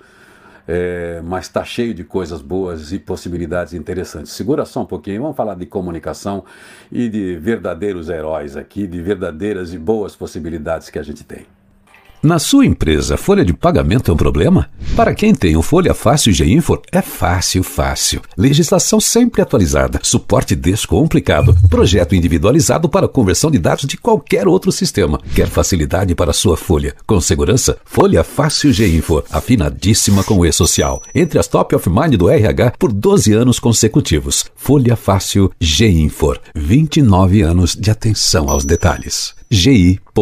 é, 0.66 1.20
mas 1.22 1.46
está 1.46 1.64
cheio 1.64 1.94
de 1.94 2.04
coisas 2.04 2.40
boas 2.40 2.92
e 2.92 2.98
possibilidades 2.98 3.74
interessantes. 3.74 4.32
Segura 4.32 4.64
só 4.64 4.82
um 4.82 4.86
pouquinho, 4.86 5.22
vamos 5.22 5.36
falar 5.36 5.54
de 5.54 5.66
comunicação 5.66 6.44
e 6.90 7.08
de 7.08 7.36
verdadeiros 7.36 8.08
heróis 8.08 8.56
aqui, 8.56 8.86
de 8.86 9.00
verdadeiras 9.00 9.72
e 9.72 9.78
boas 9.78 10.16
possibilidades 10.16 10.90
que 10.90 10.98
a 10.98 11.02
gente 11.02 11.24
tem. 11.24 11.46
Na 12.24 12.38
sua 12.38 12.64
empresa, 12.64 13.18
folha 13.18 13.44
de 13.44 13.52
pagamento 13.52 14.10
é 14.10 14.14
um 14.14 14.16
problema? 14.16 14.70
Para 14.96 15.14
quem 15.14 15.34
tem 15.34 15.58
o 15.58 15.62
Folha 15.62 15.92
Fácil 15.92 16.32
G-Info, 16.32 16.80
é 16.90 17.02
fácil, 17.02 17.62
fácil. 17.62 18.22
Legislação 18.34 18.98
sempre 18.98 19.42
atualizada, 19.42 20.00
suporte 20.02 20.56
descomplicado, 20.56 21.54
projeto 21.68 22.14
individualizado 22.14 22.88
para 22.88 23.06
conversão 23.06 23.50
de 23.50 23.58
dados 23.58 23.84
de 23.84 23.98
qualquer 23.98 24.48
outro 24.48 24.72
sistema. 24.72 25.20
Quer 25.34 25.48
facilidade 25.48 26.14
para 26.14 26.32
sua 26.32 26.56
folha? 26.56 26.94
Com 27.06 27.20
segurança? 27.20 27.76
Folha 27.84 28.24
Fácil 28.24 28.72
G-Info, 28.72 29.22
afinadíssima 29.30 30.24
com 30.24 30.38
o 30.38 30.46
E-Social. 30.46 31.02
Entre 31.14 31.38
as 31.38 31.46
top 31.46 31.76
of 31.76 31.90
mind 31.90 32.14
do 32.14 32.30
RH 32.30 32.72
por 32.78 32.90
12 32.90 33.34
anos 33.34 33.58
consecutivos. 33.58 34.46
Folha 34.56 34.96
Fácil 34.96 35.52
G-Info, 35.60 36.34
29 36.54 37.42
anos 37.42 37.74
de 37.74 37.90
atenção 37.90 38.48
aos 38.48 38.64
detalhes. 38.64 39.34
gi.com.br 39.50 40.14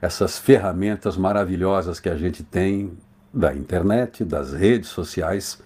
essas 0.00 0.38
ferramentas 0.38 1.16
maravilhosas 1.16 1.98
que 1.98 2.08
a 2.08 2.16
gente 2.16 2.44
tem 2.44 2.96
da 3.34 3.52
internet, 3.52 4.24
das 4.24 4.52
redes 4.52 4.88
sociais. 4.88 5.60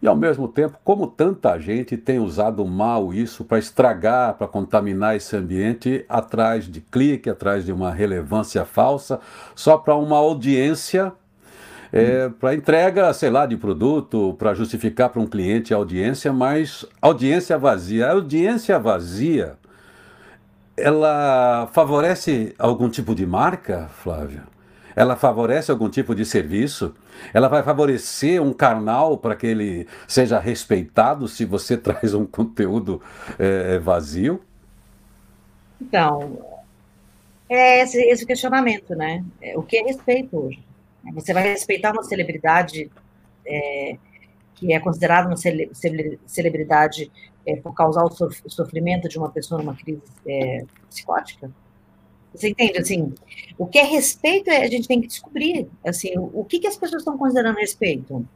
E 0.00 0.06
ao 0.06 0.14
mesmo 0.14 0.46
tempo, 0.46 0.78
como 0.84 1.08
tanta 1.08 1.58
gente 1.58 1.96
tem 1.96 2.20
usado 2.20 2.64
mal 2.64 3.12
isso 3.12 3.44
para 3.44 3.58
estragar, 3.58 4.34
para 4.34 4.46
contaminar 4.46 5.16
esse 5.16 5.36
ambiente 5.36 6.04
atrás 6.08 6.66
de 6.66 6.80
clique, 6.80 7.28
atrás 7.28 7.64
de 7.64 7.72
uma 7.72 7.92
relevância 7.92 8.64
falsa, 8.64 9.18
só 9.56 9.76
para 9.76 9.96
uma 9.96 10.16
audiência 10.16 11.12
é, 11.92 12.28
para 12.28 12.54
entrega, 12.54 13.12
sei 13.12 13.30
lá, 13.30 13.46
de 13.46 13.56
produto, 13.56 14.34
para 14.38 14.54
justificar 14.54 15.08
para 15.08 15.20
um 15.20 15.26
cliente 15.26 15.72
a 15.72 15.76
audiência, 15.76 16.32
mas 16.32 16.84
audiência 17.00 17.56
vazia. 17.56 18.08
A 18.08 18.12
audiência 18.12 18.78
vazia, 18.78 19.54
ela 20.76 21.68
favorece 21.72 22.54
algum 22.58 22.88
tipo 22.88 23.14
de 23.14 23.26
marca, 23.26 23.88
Flávia? 24.02 24.42
Ela 24.94 25.16
favorece 25.16 25.70
algum 25.70 25.88
tipo 25.88 26.14
de 26.14 26.24
serviço? 26.24 26.94
Ela 27.32 27.48
vai 27.48 27.62
favorecer 27.62 28.42
um 28.42 28.52
canal 28.52 29.18
para 29.18 29.36
que 29.36 29.46
ele 29.46 29.86
seja 30.06 30.38
respeitado 30.38 31.28
se 31.28 31.44
você 31.44 31.76
traz 31.78 32.14
um 32.14 32.26
conteúdo 32.26 33.02
é, 33.38 33.78
vazio? 33.78 34.42
Então, 35.80 36.38
é 37.48 37.80
esse, 37.82 37.98
esse 37.98 38.26
questionamento, 38.26 38.94
né? 38.94 39.24
É, 39.40 39.56
o 39.56 39.62
que 39.62 39.78
é 39.78 39.82
respeito 39.82 40.36
hoje? 40.36 40.62
Você 41.14 41.32
vai 41.32 41.44
respeitar 41.44 41.92
uma 41.92 42.02
celebridade 42.02 42.90
é, 43.46 43.96
que 44.54 44.72
é 44.72 44.80
considerada 44.80 45.28
uma 45.28 45.36
cele 45.36 45.70
celebridade 46.26 47.10
é, 47.46 47.56
por 47.56 47.72
causar 47.72 48.02
o, 48.02 48.08
o, 48.08 48.50
sofrimento 48.50 49.08
de 49.08 49.16
uma 49.16 49.30
pessoa 49.30 49.62
numa 49.62 49.74
crise 49.74 50.02
é, 50.26 50.64
psicótica? 50.90 51.50
Você 52.34 52.50
entende? 52.50 52.78
Assim, 52.78 53.14
o 53.56 53.66
que 53.66 53.78
é 53.78 53.84
respeito 53.84 54.50
é, 54.50 54.64
a 54.64 54.68
gente 54.68 54.86
tem 54.86 55.00
que 55.00 55.08
descobrir. 55.08 55.68
Assim, 55.84 56.12
o, 56.16 56.44
que, 56.44 56.58
que 56.58 56.66
as 56.66 56.76
pessoas 56.76 57.02
estão 57.02 57.16
considerando 57.16 57.56
respeito? 57.56 58.26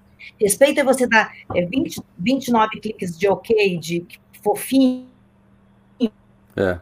Respeito 0.41 0.81
é 0.81 0.85
você 0.85 1.07
dar 1.07 1.33
é, 1.55 1.65
20, 1.65 2.01
29 2.19 2.81
cliques 2.81 3.19
de 3.19 3.29
ok, 3.29 3.79
de 3.79 4.07
fofinho. 4.43 5.07
É. 6.57 6.79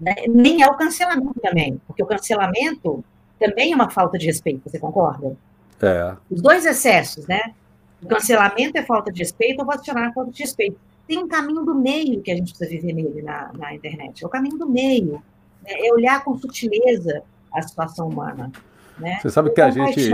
Né? 0.00 0.14
Nem 0.28 0.62
é 0.62 0.66
o 0.66 0.76
cancelamento 0.76 1.40
também, 1.40 1.80
porque 1.86 2.02
o 2.02 2.06
cancelamento 2.06 3.04
também 3.38 3.72
é 3.72 3.74
uma 3.74 3.90
falta 3.90 4.18
de 4.18 4.26
respeito, 4.26 4.68
você 4.68 4.78
concorda? 4.78 5.36
É. 5.82 6.16
Os 6.30 6.40
dois 6.40 6.64
excessos, 6.64 7.26
né? 7.26 7.54
O 8.02 8.06
cancelamento 8.06 8.78
é 8.78 8.82
falta 8.82 9.10
de 9.10 9.20
respeito, 9.20 9.62
o 9.62 9.66
vacinar 9.66 10.10
é 10.10 10.12
falta 10.12 10.30
de 10.30 10.42
respeito. 10.42 10.78
Tem 11.06 11.18
um 11.18 11.28
caminho 11.28 11.64
do 11.64 11.74
meio 11.74 12.20
que 12.20 12.30
a 12.30 12.36
gente 12.36 12.52
precisa 12.52 12.70
viver 12.70 12.92
nele 12.92 13.22
na, 13.22 13.50
na 13.56 13.74
internet. 13.74 14.22
É 14.22 14.26
o 14.26 14.30
caminho 14.30 14.58
do 14.58 14.68
meio. 14.68 15.22
Né? 15.62 15.72
É 15.86 15.92
olhar 15.92 16.22
com 16.24 16.36
sutileza 16.38 17.22
a 17.52 17.62
situação 17.62 18.08
humana. 18.08 18.50
Né? 18.98 19.18
Você 19.20 19.30
sabe 19.30 19.50
que 19.50 19.60
a 19.60 19.70
gente. 19.70 20.10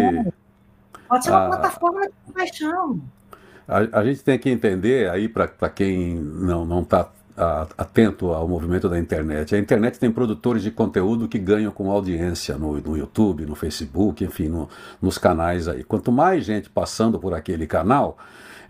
Pode 1.09 1.25
ser 1.25 1.31
uma 1.31 1.47
a... 1.47 1.49
plataforma 1.49 2.07
de 2.07 2.13
compaixão. 2.27 3.01
A, 3.67 4.01
a, 4.01 4.05
gente 4.05 4.23
tem 4.23 4.39
que 4.39 4.51
entender 4.51 5.09
aí, 5.11 5.29
para 5.29 5.71
quem 5.71 6.17
não 6.17 6.83
está 6.83 7.11
atento 7.79 8.33
ao 8.33 8.47
movimento 8.47 8.89
da 8.89 8.99
internet. 8.99 9.55
A 9.55 9.59
internet 9.59 9.99
tem 9.99 10.11
produtores 10.11 10.63
de 10.63 10.71
conteúdo 10.71 11.27
que 11.27 11.39
ganham 11.39 11.73
com 11.73 11.91
audiência 11.91 12.57
no, 12.59 12.79
no 12.81 12.97
YouTube, 12.97 13.47
no 13.47 13.55
Facebook, 13.55 14.23
enfim, 14.23 14.49
no, 14.49 14.69
nos 15.01 15.17
canais 15.17 15.67
aí. 15.67 15.83
Quanto 15.83 16.13
mais 16.13 16.45
gente 16.45 16.69
passando 16.69 17.19
por 17.19 17.33
aquele 17.33 17.67
canal, 17.67 18.19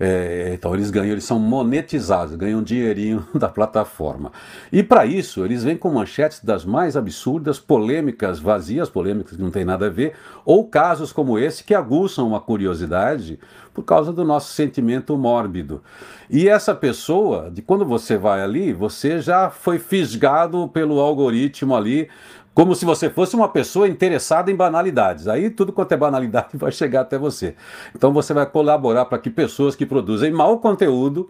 é, 0.05 0.51
então 0.53 0.75
eles 0.75 0.91
ganham, 0.91 1.13
eles 1.13 1.23
são 1.23 1.39
monetizados, 1.39 2.35
ganham 2.35 2.61
dinheirinho 2.61 3.25
da 3.33 3.49
plataforma. 3.49 4.33
E 4.73 4.83
para 4.83 5.07
isso, 5.07 5.45
eles 5.45 5.63
vêm 5.63 5.77
com 5.77 5.93
manchetes 5.93 6.43
das 6.43 6.65
mais 6.65 6.97
absurdas, 6.97 7.61
polêmicas 7.61 8.41
vazias, 8.41 8.91
polêmicas 8.91 9.37
que 9.37 9.43
não 9.43 9.53
tem 9.53 9.65
nada 9.65 9.87
a 9.87 9.91
ver, 9.91 10.15
ou 10.45 10.67
casos 10.67 11.13
como 11.13 11.39
esse 11.39 11.63
que 11.63 11.73
aguçam 11.73 12.27
uma 12.27 12.41
curiosidade 12.41 13.39
por 13.73 13.85
causa 13.85 14.13
do 14.13 14.25
nosso 14.25 14.53
sentimento 14.53 15.17
mórbido. 15.17 15.81
E 16.29 16.49
essa 16.49 16.75
pessoa, 16.75 17.49
de 17.49 17.63
quando 17.63 17.85
você 17.85 18.19
vai 18.19 18.43
ali, 18.43 18.73
você 18.73 19.21
já 19.21 19.51
foi 19.51 19.79
fisgado 19.79 20.67
pelo 20.67 20.99
algoritmo 20.99 21.77
ali, 21.77 22.09
como 22.55 22.75
se 22.75 22.85
você 22.85 23.09
fosse 23.09 23.35
uma 23.35 23.49
pessoa 23.49 23.89
interessada 23.89 24.51
em 24.51 24.57
banalidades. 24.57 25.29
Aí 25.29 25.51
tudo 25.51 25.73
quanto 25.73 25.93
é 25.93 25.97
banalidade 25.97 26.51
vai 26.57 26.73
chegar 26.73 27.03
até 27.03 27.19
você. 27.19 27.55
Então 27.95 28.13
você 28.13 28.35
vai 28.35 28.47
colaborar 28.47 29.07
para 29.07 29.19
que 29.19 29.31
pessoas 29.31 29.75
que 29.75 29.87
produzem 29.87 30.31
mau 30.31 30.59
conteúdo 30.59 31.29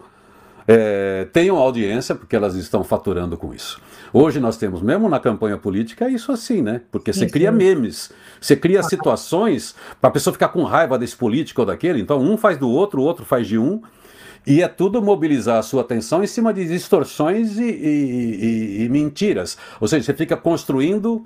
é, 0.66 1.26
tenham 1.32 1.56
audiência, 1.56 2.14
porque 2.14 2.36
elas 2.36 2.54
estão 2.54 2.84
faturando 2.84 3.36
com 3.36 3.52
isso. 3.52 3.80
Hoje 4.12 4.38
nós 4.38 4.56
temos, 4.56 4.82
mesmo 4.82 5.08
na 5.08 5.18
campanha 5.18 5.56
política, 5.56 6.08
isso 6.08 6.30
assim, 6.30 6.60
né? 6.60 6.82
Porque 6.90 7.12
você 7.12 7.26
cria 7.26 7.50
memes, 7.50 8.12
você 8.40 8.54
cria 8.54 8.82
situações 8.82 9.74
para 10.00 10.08
a 10.08 10.12
pessoa 10.12 10.32
ficar 10.32 10.48
com 10.48 10.62
raiva 10.64 10.98
desse 10.98 11.16
político 11.16 11.62
ou 11.62 11.66
daquele. 11.66 12.00
Então 12.00 12.20
um 12.20 12.36
faz 12.36 12.58
do 12.58 12.68
outro, 12.68 13.00
o 13.00 13.04
outro 13.04 13.24
faz 13.24 13.46
de 13.46 13.58
um. 13.58 13.80
E 14.46 14.62
é 14.62 14.68
tudo 14.68 15.00
mobilizar 15.00 15.58
a 15.58 15.62
sua 15.62 15.82
atenção 15.82 16.22
em 16.22 16.26
cima 16.26 16.52
de 16.52 16.66
distorções 16.66 17.58
e, 17.58 17.64
e, 17.64 18.80
e, 18.80 18.84
e 18.84 18.88
mentiras. 18.88 19.56
Ou 19.80 19.86
seja, 19.86 20.04
você 20.04 20.14
fica 20.14 20.36
construindo 20.36 21.24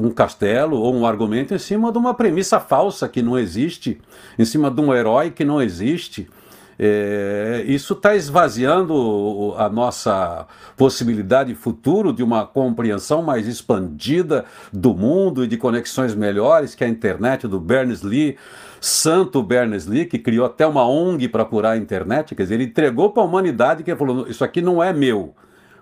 um 0.00 0.10
castelo 0.10 0.78
ou 0.78 0.94
um 0.94 1.06
argumento 1.06 1.54
em 1.54 1.58
cima 1.58 1.92
de 1.92 1.98
uma 1.98 2.12
premissa 2.12 2.58
falsa 2.58 3.08
que 3.08 3.22
não 3.22 3.38
existe, 3.38 4.00
em 4.38 4.44
cima 4.44 4.70
de 4.70 4.80
um 4.80 4.92
herói 4.92 5.30
que 5.30 5.44
não 5.44 5.62
existe. 5.62 6.28
É, 6.78 7.64
isso 7.66 7.94
está 7.94 8.14
esvaziando 8.14 9.54
a 9.56 9.68
nossa 9.68 10.46
possibilidade 10.76 11.54
futuro 11.54 12.12
de 12.12 12.22
uma 12.22 12.46
compreensão 12.46 13.22
mais 13.22 13.46
expandida 13.46 14.44
do 14.72 14.94
mundo 14.94 15.44
e 15.44 15.46
de 15.46 15.56
conexões 15.56 16.14
melhores 16.14 16.74
que 16.74 16.84
a 16.84 16.88
internet 16.88 17.48
do 17.48 17.58
Berners-Lee, 17.58 18.36
santo 18.80 19.42
Berners-Lee, 19.42 20.04
que 20.04 20.18
criou 20.18 20.44
até 20.44 20.66
uma 20.66 20.86
ONG 20.86 21.28
para 21.28 21.44
curar 21.44 21.72
a 21.72 21.76
internet, 21.76 22.34
quer 22.34 22.42
dizer, 22.42 22.56
ele 22.56 22.64
entregou 22.64 23.10
para 23.10 23.22
a 23.22 23.26
humanidade 23.26 23.82
que 23.82 23.96
falou, 23.96 24.28
isso 24.28 24.44
aqui 24.44 24.60
não 24.60 24.82
é 24.82 24.92
meu. 24.92 25.34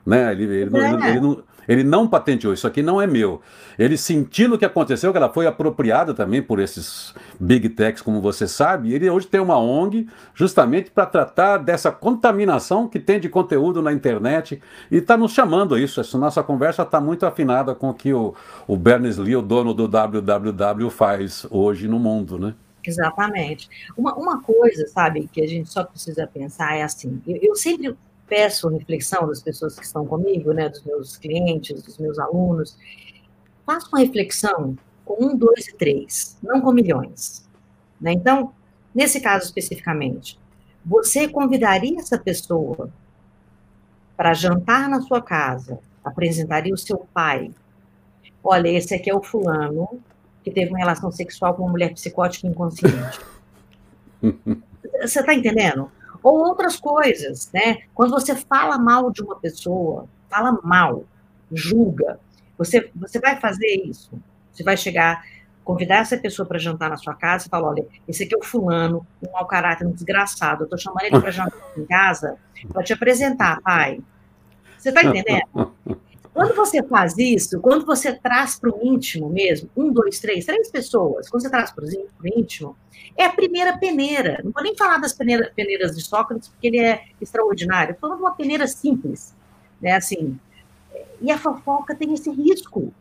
Né? 0.07 0.33
Ele, 0.33 0.45
ele, 0.45 0.77
é. 0.79 0.91
ele, 0.91 1.07
ele 1.09 1.21
não, 1.21 1.43
ele 1.69 1.85
não 1.85 2.07
patenteou, 2.07 2.53
isso 2.55 2.67
aqui 2.67 2.83
não 2.83 3.01
é 3.01 3.07
meu. 3.07 3.41
Ele 3.79 3.97
sentindo 3.97 4.55
o 4.55 4.59
que 4.59 4.65
aconteceu, 4.65 5.11
que 5.11 5.19
ela 5.19 5.33
foi 5.33 5.47
apropriada 5.47 6.15
também 6.15 6.43
por 6.43 6.61
esses 6.61 7.15
big 7.39 7.69
techs, 7.71 8.03
como 8.03 8.21
você 8.21 8.47
sabe, 8.47 8.93
ele 8.93 9.09
hoje 9.09 9.27
tem 9.27 9.41
uma 9.41 9.59
ONG 9.59 10.09
justamente 10.35 10.91
para 10.91 11.07
tratar 11.07 11.59
dessa 11.59 11.91
contaminação 11.91 12.89
que 12.89 13.01
tem 13.01 13.19
de 13.19 13.29
conteúdo 13.29 13.83
na 13.83 13.93
internet 13.93 14.61
e 14.91 14.97
está 14.97 15.17
nos 15.17 15.33
chamando 15.33 15.79
isso. 15.79 16.01
Essa 16.01 16.19
nossa 16.19 16.43
conversa 16.43 16.83
está 16.83 17.01
muito 17.01 17.27
afinada 17.27 17.75
com 17.75 17.91
o 17.91 17.95
que 17.95 18.13
o, 18.13 18.35
o 18.67 18.77
Berners-Lee, 18.77 19.37
o 19.37 19.43
dono 19.43 19.75
do 19.75 19.89
www, 19.89 20.91
faz 20.91 21.47
hoje 21.51 21.89
no 21.89 21.99
mundo, 21.99 22.39
né? 22.39 22.55
Exatamente. 22.87 23.69
Uma, 23.97 24.15
uma 24.15 24.43
coisa, 24.43 24.87
sabe, 24.89 25.29
que 25.33 25.41
a 25.41 25.47
gente 25.47 25.71
só 25.71 25.85
precisa 25.85 26.27
pensar 26.27 26.77
é 26.77 26.83
assim: 26.83 27.21
eu, 27.27 27.39
eu 27.43 27.57
sempre 27.57 27.97
peço 28.35 28.69
reflexão 28.69 29.29
das 29.29 29.41
pessoas 29.41 29.79
que 29.79 29.87
estão 29.87 30.05
comigo, 30.05 30.53
né, 30.53 30.69
dos 30.69 30.83
meus 30.83 31.17
clientes, 31.17 31.81
dos 31.81 31.99
meus 31.99 32.19
alunos. 32.19 32.77
Faça 33.65 33.87
uma 33.87 34.01
reflexão 34.01 34.77
com 35.05 35.25
um, 35.25 35.37
dois 35.37 35.69
e 35.69 35.77
três, 35.77 36.37
não 36.43 36.61
com 36.61 36.73
milhões. 36.73 37.49
Né? 38.01 38.11
Então, 38.11 38.53
nesse 38.93 39.21
caso 39.21 39.45
especificamente, 39.45 40.37
você 40.85 41.29
convidaria 41.29 42.01
essa 42.01 42.19
pessoa 42.19 42.91
para 44.17 44.35
jantar 44.35 44.89
na 44.89 45.01
sua 45.01 45.23
casa, 45.23 45.79
apresentaria 46.05 46.75
o 46.75 46.79
seu 46.79 47.07
pai. 47.15 47.53
Olha, 48.43 48.69
esse 48.69 48.97
aqui 48.97 49.11
é 49.11 49.15
o 49.15 49.23
fulano 49.23 49.89
que 50.43 50.51
teve 50.51 50.71
uma 50.71 50.79
relação 50.79 51.13
sexual 51.13 51.55
com 51.55 51.63
uma 51.63 51.71
mulher 51.71 51.95
psicótica 51.95 52.49
inconsciente. 52.49 53.21
Você 55.01 55.21
está 55.21 55.33
entendendo? 55.33 55.89
Ou 56.25 56.39
outras 56.39 56.77
coisas, 56.77 57.51
né? 57.53 57.83
Quando 57.95 58.11
você 58.11 58.35
fala 58.35 58.79
mal 58.79 59.11
de 59.11 59.23
uma 59.23 59.37
pessoa, 59.37 60.09
fala 60.31 60.59
mal, 60.65 61.05
julga, 61.53 62.19
você, 62.57 62.91
você 62.97 63.21
vai 63.21 63.39
fazer 63.39 63.67
isso. 63.85 64.11
Você 64.51 64.65
vai 64.65 64.75
chegar, 64.75 65.23
convidar 65.63 65.97
essa 65.97 66.17
pessoa 66.17 66.49
para 66.49 66.59
jantar 66.59 66.89
na 66.89 66.97
sua 66.97 67.15
casa 67.15 67.47
e 67.47 67.51
falar: 67.51 67.69
olha, 67.69 67.87
esse 68.09 68.25
aqui 68.25 68.35
é 68.35 68.39
o 68.39 68.43
fulano, 68.43 69.07
um 69.23 69.31
mau 69.33 69.45
caráter, 69.45 69.87
um 69.87 69.93
desgraçado. 69.93 70.63
Eu 70.63 70.65
estou 70.65 70.79
chamando 70.79 71.05
ele 71.05 71.21
para 71.21 71.31
jantar 71.31 71.61
em 71.77 71.85
casa 71.85 72.39
para 72.73 72.83
te 72.83 72.95
apresentar, 72.95 73.61
pai. 73.61 74.01
Você 74.79 74.89
está 74.89 75.03
entendendo? 75.05 75.75
Quando 76.35 76.53
você 76.53 76.83
faz 76.83 77.17
isso, 77.17 77.61
quando 77.61 77.87
você 77.87 78.13
traz 78.13 78.59
para 78.59 78.69
o 78.69 78.81
íntimo 78.83 79.31
mesmo, 79.31 79.71
um, 79.77 79.93
dois, 79.93 80.19
três, 80.19 80.45
três 80.45 80.69
pessoas, 80.69 81.31
quando 81.31 81.43
você 81.43 81.49
traz 81.49 81.71
para 81.71 81.85
o 81.85 81.89
íntimo, 82.27 82.77
é 83.17 83.25
a 83.25 83.33
primeira 83.33 83.79
peneira. 83.79 84.41
Não 84.43 84.51
vou 84.51 84.61
nem 84.65 84.77
falar 84.77 84.99
das 84.99 85.13
peneiras, 85.13 85.49
peneiras 85.55 85.95
de 85.95 86.03
Sócrates, 86.03 86.49
porque 86.49 86.67
ele 86.67 86.81
é 86.81 87.05
extraordinário. 87.21 87.93
Estou 87.93 88.09
falando 88.09 88.19
de 88.19 88.25
uma 88.25 88.35
peneira 88.35 88.67
simples. 88.67 89.33
Né, 89.81 89.93
assim, 89.93 90.39
e 91.21 91.31
a 91.31 91.39
fofoca 91.39 91.95
tem 91.95 92.13
esse 92.13 92.31
risco. 92.31 92.93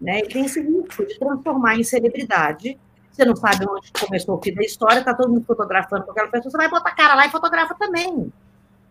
Né, 0.00 0.22
tem 0.22 0.46
esse 0.46 0.60
risco 0.62 1.04
de 1.04 1.18
transformar 1.18 1.76
em 1.76 1.84
celebridade. 1.84 2.78
Você 3.12 3.26
não 3.26 3.36
sabe 3.36 3.66
onde 3.68 3.92
começou 3.92 4.38
o 4.38 4.42
fim 4.42 4.54
da 4.54 4.62
história, 4.62 5.00
está 5.00 5.12
todo 5.12 5.30
mundo 5.30 5.44
fotografando 5.44 6.04
com 6.04 6.12
aquela 6.12 6.28
pessoa, 6.28 6.50
você 6.50 6.56
vai 6.56 6.70
botar 6.70 6.88
a 6.88 6.94
cara 6.94 7.14
lá 7.14 7.26
e 7.26 7.30
fotografa 7.30 7.74
também. 7.74 8.32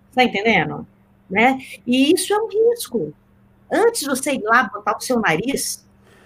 Está 0.10 0.24
entendendo? 0.24 0.88
Né? 1.28 1.58
E 1.88 2.14
isso 2.14 2.32
é 2.32 2.38
um 2.38 2.48
risco. 2.48 3.14
Antes 3.74 4.02
de 4.02 4.08
você 4.08 4.34
ir 4.34 4.44
lá 4.44 4.70
botar 4.72 4.96
o 4.96 5.02
seu 5.02 5.20
nariz, 5.20 5.84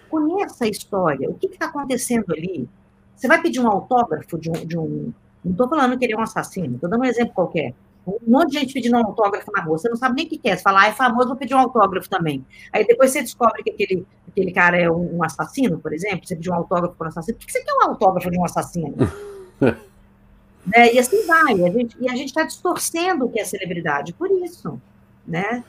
conheça 0.09 0.65
a 0.65 0.67
história, 0.67 1.29
o 1.29 1.35
que 1.35 1.47
está 1.47 1.67
acontecendo 1.67 2.25
ali. 2.33 2.67
Você 3.15 3.27
vai 3.27 3.41
pedir 3.41 3.61
um 3.61 3.67
autógrafo 3.67 4.37
de 4.37 4.49
um. 4.49 4.65
De 4.65 4.77
um 4.77 5.13
não 5.43 5.51
estou 5.53 5.69
falando 5.69 5.97
que 5.97 6.03
ele 6.03 6.13
é 6.13 6.17
um 6.17 6.21
assassino, 6.21 6.75
estou 6.75 6.89
dando 6.89 7.01
um 7.01 7.05
exemplo 7.05 7.33
qualquer. 7.33 7.73
Um 8.05 8.19
monte 8.25 8.51
de 8.51 8.59
gente 8.59 8.73
pedindo 8.73 8.97
um 8.97 9.05
autógrafo 9.05 9.49
na 9.51 9.61
rua, 9.61 9.77
você 9.77 9.87
não 9.87 9.95
sabe 9.95 10.15
nem 10.15 10.25
o 10.25 10.29
que 10.29 10.49
é. 10.49 10.55
Você 10.55 10.63
fala, 10.63 10.81
ah, 10.81 10.87
é 10.87 10.93
famoso, 10.93 11.27
vou 11.29 11.37
pedir 11.37 11.53
um 11.53 11.59
autógrafo 11.59 12.09
também. 12.09 12.45
Aí 12.73 12.85
depois 12.85 13.11
você 13.11 13.21
descobre 13.21 13.63
que 13.63 13.69
aquele, 13.69 14.05
aquele 14.27 14.51
cara 14.51 14.77
é 14.77 14.89
um, 14.89 15.23
assassino, 15.23 15.79
por 15.79 15.93
exemplo, 15.93 16.25
você 16.25 16.35
pediu 16.35 16.51
um 16.51 16.55
autógrafo 16.55 16.95
para 16.95 17.05
um 17.05 17.09
assassino. 17.09 17.37
Por 17.37 17.45
que 17.45 17.51
você 17.51 17.63
quer 17.63 17.73
um 17.73 17.89
autógrafo 17.89 18.31
de 18.31 18.37
um 18.37 18.45
assassino? 18.45 18.95
né? 19.61 20.93
E 20.93 20.99
assim 20.99 21.25
vai. 21.25 21.63
A 21.63 21.69
gente, 21.69 21.97
e 21.99 22.09
a 22.09 22.15
gente 22.15 22.27
está 22.27 22.43
distorcendo 22.43 23.25
o 23.25 23.29
que 23.29 23.39
é 23.39 23.45
celebridade 23.45 24.13
por 24.13 24.29
isso. 24.31 24.81
Né? 25.25 25.63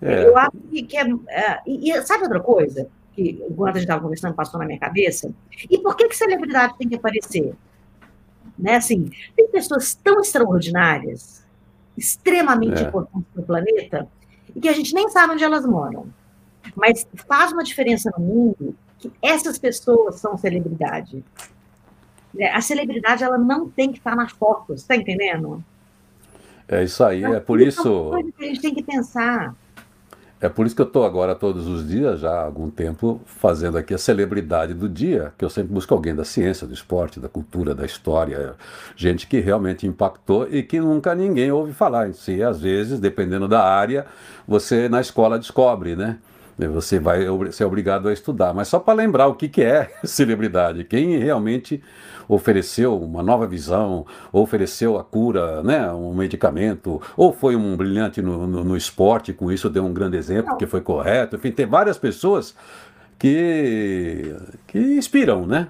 É. 0.00 0.26
Eu 0.26 0.36
acho 0.36 0.52
que, 0.68 0.96
é, 0.96 1.02
é 1.28 1.60
e, 1.66 2.02
sabe 2.02 2.24
outra 2.24 2.40
coisa 2.40 2.88
que 3.12 3.44
enquanto 3.50 3.76
a 3.76 3.78
gente 3.78 3.88
estava 3.88 4.00
conversando 4.00 4.34
passou 4.34 4.60
na 4.60 4.66
minha 4.66 4.78
cabeça? 4.78 5.32
E 5.68 5.78
por 5.78 5.96
que 5.96 6.08
que 6.08 6.16
celebridade 6.16 6.78
tem 6.78 6.88
que 6.88 6.94
aparecer? 6.94 7.54
Né, 8.56 8.76
assim, 8.76 9.10
tem 9.36 9.48
pessoas 9.48 9.94
tão 9.94 10.20
extraordinárias, 10.20 11.44
extremamente 11.96 12.82
é. 12.82 12.86
importantes 12.86 13.28
para 13.32 13.42
o 13.42 13.46
planeta, 13.46 14.08
e 14.54 14.60
que 14.60 14.68
a 14.68 14.72
gente 14.72 14.94
nem 14.94 15.08
sabe 15.10 15.34
onde 15.34 15.44
elas 15.44 15.64
moram. 15.64 16.06
Mas 16.74 17.06
faz 17.28 17.52
uma 17.52 17.62
diferença 17.62 18.10
no 18.16 18.24
mundo 18.24 18.74
que 18.98 19.12
essas 19.22 19.58
pessoas 19.58 20.16
são 20.16 20.36
celebridade. 20.36 21.24
Né, 22.34 22.50
a 22.50 22.60
celebridade 22.60 23.22
ela 23.22 23.38
não 23.38 23.68
tem 23.68 23.92
que 23.92 23.98
estar 23.98 24.16
na 24.16 24.28
foto, 24.28 24.74
está 24.74 24.96
entendendo? 24.96 25.62
É 26.66 26.84
isso 26.84 27.02
aí, 27.02 27.20
então, 27.20 27.34
é 27.34 27.40
por 27.40 27.60
isso. 27.60 27.86
É 27.86 27.90
uma 27.90 28.10
coisa 28.10 28.32
que 28.32 28.44
a 28.44 28.48
gente 28.48 28.60
tem 28.60 28.74
que 28.74 28.82
pensar. 28.82 29.54
É 30.40 30.48
por 30.48 30.66
isso 30.66 30.76
que 30.76 30.82
eu 30.82 30.86
estou 30.86 31.04
agora 31.04 31.34
todos 31.34 31.66
os 31.66 31.86
dias, 31.86 32.20
já 32.20 32.30
há 32.30 32.44
algum 32.44 32.70
tempo, 32.70 33.20
fazendo 33.26 33.76
aqui 33.76 33.92
a 33.92 33.98
celebridade 33.98 34.72
do 34.72 34.88
dia, 34.88 35.32
que 35.36 35.44
eu 35.44 35.50
sempre 35.50 35.72
busco 35.72 35.92
alguém 35.92 36.14
da 36.14 36.24
ciência, 36.24 36.64
do 36.64 36.72
esporte, 36.72 37.18
da 37.18 37.28
cultura, 37.28 37.74
da 37.74 37.84
história, 37.84 38.54
gente 38.94 39.26
que 39.26 39.40
realmente 39.40 39.84
impactou 39.84 40.46
e 40.48 40.62
que 40.62 40.78
nunca 40.78 41.12
ninguém 41.12 41.50
ouve 41.50 41.72
falar 41.72 42.08
em 42.08 42.12
si. 42.12 42.40
Às 42.40 42.60
vezes, 42.60 43.00
dependendo 43.00 43.48
da 43.48 43.64
área, 43.64 44.06
você 44.46 44.88
na 44.88 45.00
escola 45.00 45.40
descobre, 45.40 45.96
né? 45.96 46.18
Você 46.66 46.98
vai 46.98 47.24
ser 47.52 47.64
obrigado 47.64 48.08
a 48.08 48.12
estudar. 48.12 48.52
Mas 48.52 48.68
só 48.68 48.78
para 48.78 48.94
lembrar 48.94 49.28
o 49.28 49.34
que, 49.34 49.48
que 49.48 49.62
é 49.62 49.90
celebridade, 50.02 50.84
quem 50.84 51.18
realmente 51.18 51.82
ofereceu 52.28 52.98
uma 53.00 53.22
nova 53.22 53.46
visão, 53.46 54.04
ofereceu 54.32 54.98
a 54.98 55.04
cura, 55.04 55.62
né, 55.62 55.90
um 55.92 56.12
medicamento, 56.14 57.00
ou 57.16 57.32
foi 57.32 57.56
um 57.56 57.74
brilhante 57.76 58.20
no, 58.20 58.46
no, 58.46 58.64
no 58.64 58.76
esporte, 58.76 59.32
com 59.32 59.50
isso 59.50 59.70
deu 59.70 59.84
um 59.84 59.94
grande 59.94 60.16
exemplo, 60.16 60.56
que 60.56 60.66
foi 60.66 60.80
correto. 60.80 61.36
Enfim, 61.36 61.50
tem 61.50 61.64
várias 61.64 61.96
pessoas 61.96 62.54
que, 63.18 64.34
que 64.66 64.78
inspiram, 64.78 65.46
né? 65.46 65.68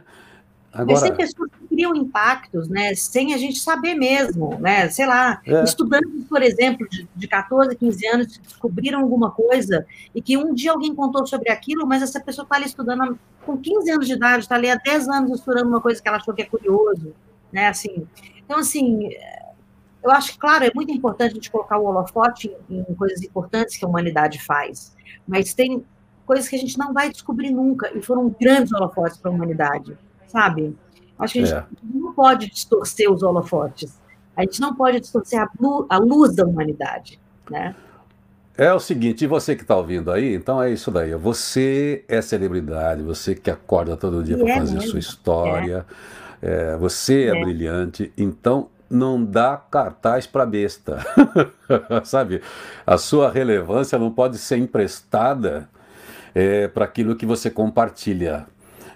Agora... 0.79 0.93
Mas 0.93 1.03
tem 1.03 1.17
pessoas 1.17 1.51
que 1.51 1.67
criam 1.67 1.93
impactos, 1.97 2.69
né, 2.69 2.95
sem 2.95 3.35
a 3.35 3.37
gente 3.37 3.59
saber 3.59 3.97
mesmo, 3.97 4.57
né, 4.61 4.89
sei 4.89 5.07
lá, 5.07 5.43
é. 5.45 5.65
estudantes, 5.65 6.25
por 6.29 6.41
exemplo, 6.41 6.89
de, 6.89 7.09
de 7.17 7.27
14, 7.27 7.75
15 7.75 8.07
anos, 8.07 8.39
descobriram 8.39 9.01
alguma 9.01 9.33
coisa 9.33 9.85
e 10.15 10.23
que 10.23 10.37
um 10.37 10.55
dia 10.55 10.71
alguém 10.71 10.95
contou 10.95 11.27
sobre 11.27 11.51
aquilo, 11.51 11.85
mas 11.85 12.01
essa 12.01 12.21
pessoa 12.21 12.45
está 12.45 12.55
ali 12.55 12.67
estudando 12.67 13.19
com 13.45 13.57
15 13.57 13.91
anos 13.91 14.07
de 14.07 14.13
idade, 14.13 14.45
está 14.45 14.55
ali 14.55 14.71
há 14.71 14.77
10 14.77 15.09
anos 15.09 15.33
estudando 15.33 15.67
uma 15.67 15.81
coisa 15.81 16.01
que 16.01 16.07
ela 16.07 16.19
achou 16.19 16.33
que 16.33 16.43
é 16.43 16.47
curioso, 16.47 17.13
né, 17.53 17.67
assim. 17.67 18.07
Então, 18.45 18.61
assim, 18.61 19.11
eu 20.05 20.13
acho 20.13 20.33
que, 20.33 20.39
claro, 20.39 20.65
é 20.65 20.71
muito 20.73 20.93
importante 20.93 21.33
a 21.33 21.35
gente 21.35 21.51
colocar 21.51 21.77
o 21.77 21.87
holofote 21.87 22.55
em, 22.71 22.87
em 22.89 22.95
coisas 22.95 23.21
importantes 23.21 23.77
que 23.77 23.85
a 23.85 23.89
humanidade 23.89 24.41
faz, 24.45 24.95
mas 25.27 25.53
tem 25.55 25.85
coisas 26.25 26.49
que 26.49 26.55
a 26.55 26.59
gente 26.59 26.79
não 26.79 26.93
vai 26.93 27.11
descobrir 27.11 27.51
nunca, 27.51 27.91
e 27.97 28.01
foram 28.01 28.33
grandes 28.41 28.73
holofotes 28.73 29.17
para 29.17 29.29
a 29.29 29.35
humanidade 29.35 29.99
sabe? 30.29 30.77
Acho 31.19 31.33
que 31.33 31.39
a 31.41 31.45
gente 31.45 31.57
é. 31.57 31.65
não 31.83 32.13
pode 32.13 32.49
distorcer 32.49 33.11
os 33.11 33.23
holofotes. 33.23 33.99
A 34.37 34.43
gente 34.43 34.61
não 34.61 34.75
pode 34.75 35.01
distorcer 35.01 35.41
a 35.41 35.49
luz, 35.61 35.87
a 35.89 35.99
luz 35.99 36.37
da 36.37 36.45
humanidade, 36.45 37.21
né? 37.51 37.75
É 38.57 38.73
o 38.73 38.81
seguinte, 38.81 39.23
e 39.23 39.27
você 39.27 39.55
que 39.55 39.63
está 39.63 39.77
ouvindo 39.77 40.11
aí, 40.11 40.35
então 40.35 40.61
é 40.61 40.71
isso 40.71 40.91
daí. 40.91 41.15
Você 41.15 42.05
é 42.09 42.21
celebridade, 42.21 43.03
você 43.03 43.35
que 43.35 43.51
acorda 43.51 43.97
todo 43.97 44.23
dia 44.23 44.37
para 44.37 44.51
é 44.51 44.59
fazer 44.59 44.75
mesmo. 44.75 44.91
sua 44.91 44.99
história, 44.99 45.87
é. 46.43 46.73
É, 46.73 46.77
você 46.77 47.25
é, 47.25 47.37
é, 47.37 47.41
brilhante, 47.41 48.13
então 48.17 48.69
não 48.91 49.25
dá 49.25 49.57
cartaz 49.57 50.27
para 50.27 50.47
besta, 50.47 50.99
sabe? 52.05 52.41
A 52.87 52.97
sua 52.97 53.31
relevância 53.31 53.99
não 53.99 54.11
pode 54.11 54.39
ser 54.39 54.57
emprestada 54.57 55.69
é, 56.35 56.69
para 56.69 56.85
aquilo 56.85 57.15
que 57.15 57.27
você 57.27 57.51
compartilha 57.51 58.47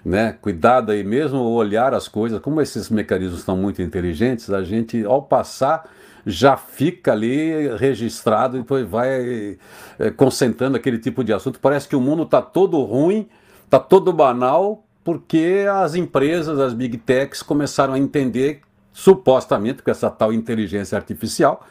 né? 0.03 0.35
Cuidado 0.41 0.91
aí 0.91 1.03
mesmo, 1.03 1.39
olhar 1.39 1.93
as 1.93 2.07
coisas, 2.07 2.39
como 2.39 2.61
esses 2.61 2.89
mecanismos 2.89 3.39
estão 3.39 3.55
muito 3.55 3.81
inteligentes, 3.81 4.49
a 4.49 4.63
gente, 4.63 5.03
ao 5.05 5.21
passar, 5.21 5.89
já 6.25 6.55
fica 6.57 7.11
ali 7.11 7.75
registrado 7.77 8.57
e 8.57 8.61
depois 8.61 8.87
vai 8.87 9.57
é, 9.99 10.09
concentrando 10.11 10.77
aquele 10.77 10.97
tipo 10.97 11.23
de 11.23 11.33
assunto. 11.33 11.59
Parece 11.59 11.87
que 11.87 11.95
o 11.95 12.01
mundo 12.01 12.23
está 12.23 12.41
todo 12.41 12.81
ruim, 12.83 13.27
está 13.65 13.79
todo 13.79 14.11
banal, 14.11 14.83
porque 15.03 15.65
as 15.69 15.95
empresas, 15.95 16.59
as 16.59 16.73
big 16.73 16.97
techs, 16.97 17.41
começaram 17.41 17.93
a 17.93 17.99
entender, 17.99 18.61
supostamente, 18.91 19.83
com 19.83 19.91
essa 19.91 20.09
tal 20.09 20.31
inteligência 20.31 20.97
artificial, 20.97 21.65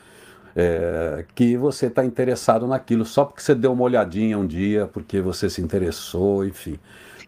é, 0.54 1.24
que 1.34 1.56
você 1.56 1.86
está 1.86 2.04
interessado 2.04 2.66
naquilo 2.66 3.06
só 3.06 3.24
porque 3.24 3.40
você 3.40 3.54
deu 3.54 3.72
uma 3.72 3.84
olhadinha 3.84 4.38
um 4.38 4.46
dia, 4.46 4.86
porque 4.86 5.20
você 5.20 5.48
se 5.48 5.62
interessou, 5.62 6.44
enfim. 6.44 6.78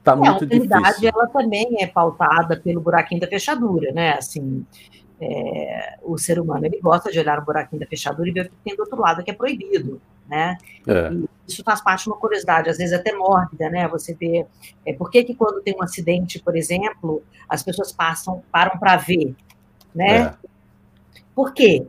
Tá 0.05 0.13
é, 0.13 0.17
muito 0.17 0.45
a 0.45 0.47
realidade 0.47 1.07
ela 1.07 1.27
também 1.29 1.83
é 1.83 1.87
pautada 1.87 2.61
pelo 2.61 2.81
buraquinho 2.81 3.23
da 3.23 3.27
fechadura, 3.27 3.91
né? 3.91 4.13
Assim, 4.13 4.65
é, 5.19 5.97
o 6.03 6.19
ser 6.19 6.39
humano 6.39 6.67
ele 6.67 6.79
gosta 6.79 7.11
de 7.11 7.19
olhar 7.19 7.39
no 7.39 7.47
buraquinho 7.47 7.81
da 7.81 7.87
fechadura 7.87 8.29
e 8.29 8.33
ver 8.33 8.47
o 8.47 8.51
que 8.51 8.57
tem 8.63 8.77
do 8.77 8.81
outro 8.81 9.01
lado 9.01 9.25
que 9.25 9.31
é 9.31 9.35
proibido, 9.35 10.01
né? 10.29 10.59
É. 10.87 11.11
isso 11.49 11.63
faz 11.65 11.81
parte 11.81 12.05
de 12.05 12.11
uma 12.11 12.19
curiosidade, 12.19 12.69
às 12.69 12.77
vezes 12.77 12.93
até 12.93 13.15
mórbida, 13.15 13.71
né? 13.71 13.89
Você 13.89 14.13
vê 14.13 14.45
é, 14.85 14.93
por 14.93 15.11
que, 15.11 15.25
que 15.25 15.35
quando 15.35 15.63
tem 15.63 15.75
um 15.75 15.83
acidente, 15.83 16.39
por 16.39 16.55
exemplo, 16.55 17.23
as 17.49 17.63
pessoas 17.63 17.91
passam 17.91 18.43
param 18.53 18.79
para 18.79 18.97
ver, 18.97 19.35
né? 19.95 20.19
É. 20.19 20.35
Por 21.35 21.55
quê? 21.55 21.87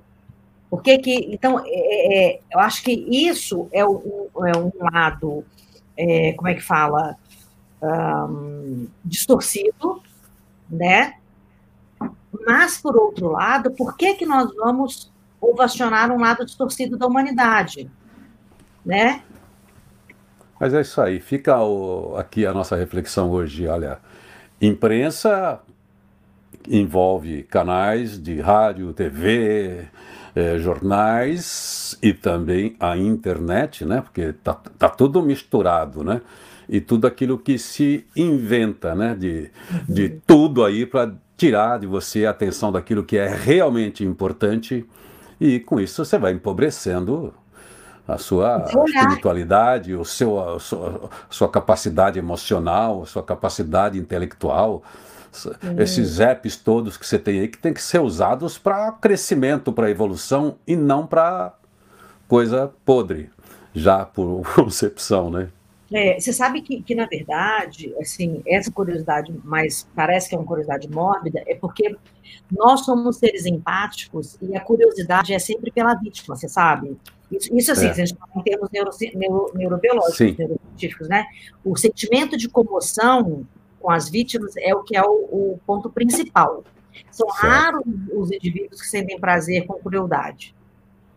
Por 0.69 0.81
que 0.81 0.97
que 0.99 1.33
então 1.33 1.59
é, 1.59 1.65
é, 1.67 2.35
é, 2.35 2.39
eu 2.49 2.59
acho 2.61 2.81
que 2.81 2.93
isso 3.09 3.67
é 3.73 3.85
um, 3.85 4.29
é 4.45 4.57
um 4.57 4.71
lado 4.79 5.43
como 6.37 6.49
é 6.49 6.53
que 6.53 6.61
fala 6.61 7.17
um, 7.85 8.87
distorcido, 9.03 10.01
né? 10.69 11.15
Mas, 12.45 12.77
por 12.77 12.95
outro 12.97 13.31
lado, 13.31 13.71
por 13.71 13.95
que, 13.95 14.15
que 14.15 14.25
nós 14.25 14.53
vamos 14.55 15.11
ovacionar 15.39 16.11
um 16.11 16.19
lado 16.19 16.45
distorcido 16.45 16.97
da 16.97 17.07
humanidade? 17.07 17.89
Né? 18.85 19.23
Mas 20.59 20.73
é 20.73 20.81
isso 20.81 21.01
aí. 21.01 21.19
Fica 21.19 21.61
o, 21.61 22.15
aqui 22.17 22.45
a 22.45 22.53
nossa 22.53 22.75
reflexão 22.75 23.29
hoje. 23.31 23.67
Olha, 23.67 23.99
imprensa 24.61 25.59
envolve 26.67 27.43
canais 27.43 28.21
de 28.21 28.39
rádio, 28.39 28.93
TV, 28.93 29.87
eh, 30.35 30.57
jornais 30.59 31.97
e 32.01 32.13
também 32.13 32.75
a 32.79 32.97
internet, 32.97 33.85
né? 33.85 34.01
Porque 34.01 34.33
tá, 34.33 34.53
tá 34.53 34.89
tudo 34.89 35.21
misturado, 35.21 36.03
né? 36.03 36.21
E 36.67 36.81
tudo 36.81 37.07
aquilo 37.07 37.37
que 37.37 37.57
se 37.57 38.05
inventa, 38.15 38.95
né? 38.95 39.15
De, 39.15 39.51
de 39.87 40.09
tudo 40.25 40.63
aí 40.63 40.85
para 40.85 41.13
tirar 41.37 41.79
de 41.79 41.87
você 41.87 42.25
a 42.25 42.31
atenção 42.31 42.71
daquilo 42.71 43.03
que 43.03 43.17
é 43.17 43.27
realmente 43.27 44.03
importante 44.03 44.85
e 45.39 45.59
com 45.59 45.79
isso 45.79 46.03
você 46.03 46.17
vai 46.17 46.31
empobrecendo 46.31 47.33
a 48.07 48.17
sua 48.17 48.65
espiritualidade, 48.85 49.95
o 49.95 50.05
seu, 50.05 50.39
a 50.39 50.59
sua, 50.59 51.09
a 51.29 51.33
sua 51.33 51.49
capacidade 51.49 52.19
emocional, 52.19 53.01
a 53.01 53.05
sua 53.05 53.23
capacidade 53.23 53.97
intelectual, 53.97 54.83
esses 55.77 56.19
apps 56.19 56.55
todos 56.55 56.97
que 56.97 57.05
você 57.05 57.19
tem 57.19 57.39
aí 57.41 57.47
que 57.47 57.57
tem 57.57 57.73
que 57.73 57.81
ser 57.81 57.99
usados 57.99 58.57
para 58.57 58.91
crescimento, 58.93 59.73
para 59.73 59.89
evolução 59.89 60.57
e 60.65 60.75
não 60.75 61.05
para 61.05 61.53
coisa 62.27 62.71
podre, 62.85 63.29
já 63.73 64.05
por 64.05 64.43
concepção, 64.55 65.29
né? 65.29 65.49
É, 65.93 66.19
você 66.19 66.33
sabe 66.33 66.61
que, 66.61 66.81
que, 66.81 66.95
na 66.95 67.05
verdade, 67.05 67.93
assim, 67.99 68.41
essa 68.47 68.71
curiosidade, 68.71 69.33
mas 69.43 69.87
parece 69.95 70.29
que 70.29 70.35
é 70.35 70.37
uma 70.37 70.47
curiosidade 70.47 70.89
mórbida, 70.89 71.43
é 71.45 71.55
porque 71.55 71.95
nós 72.51 72.85
somos 72.85 73.17
seres 73.17 73.45
empáticos 73.45 74.37
e 74.41 74.55
a 74.55 74.61
curiosidade 74.61 75.33
é 75.33 75.39
sempre 75.39 75.71
pela 75.71 75.93
vítima, 75.93 76.35
você 76.35 76.49
sabe? 76.49 76.97
Isso, 77.31 77.55
isso 77.55 77.71
assim, 77.71 77.87
é. 77.87 77.91
a 77.91 77.93
gente 77.93 78.15
fala 78.15 78.31
em 78.35 78.43
termos 78.43 78.69
neuro, 78.71 78.91
neuro, 79.15 79.51
neurobiológicos, 79.53 80.17
Sim. 80.17 80.35
neurocientíficos, 80.37 81.07
né? 81.07 81.25
O 81.63 81.75
sentimento 81.75 82.35
de 82.37 82.49
comoção 82.49 83.45
com 83.79 83.91
as 83.91 84.09
vítimas 84.09 84.55
é 84.57 84.73
o 84.73 84.83
que 84.83 84.97
é 84.97 85.03
o, 85.03 85.11
o 85.11 85.59
ponto 85.65 85.89
principal. 85.91 86.63
São 87.11 87.29
certo. 87.29 87.45
raros 87.45 87.83
os 88.13 88.31
indivíduos 88.31 88.81
que 88.81 88.87
sentem 88.87 89.19
prazer 89.19 89.65
com 89.65 89.73
crueldade 89.75 90.55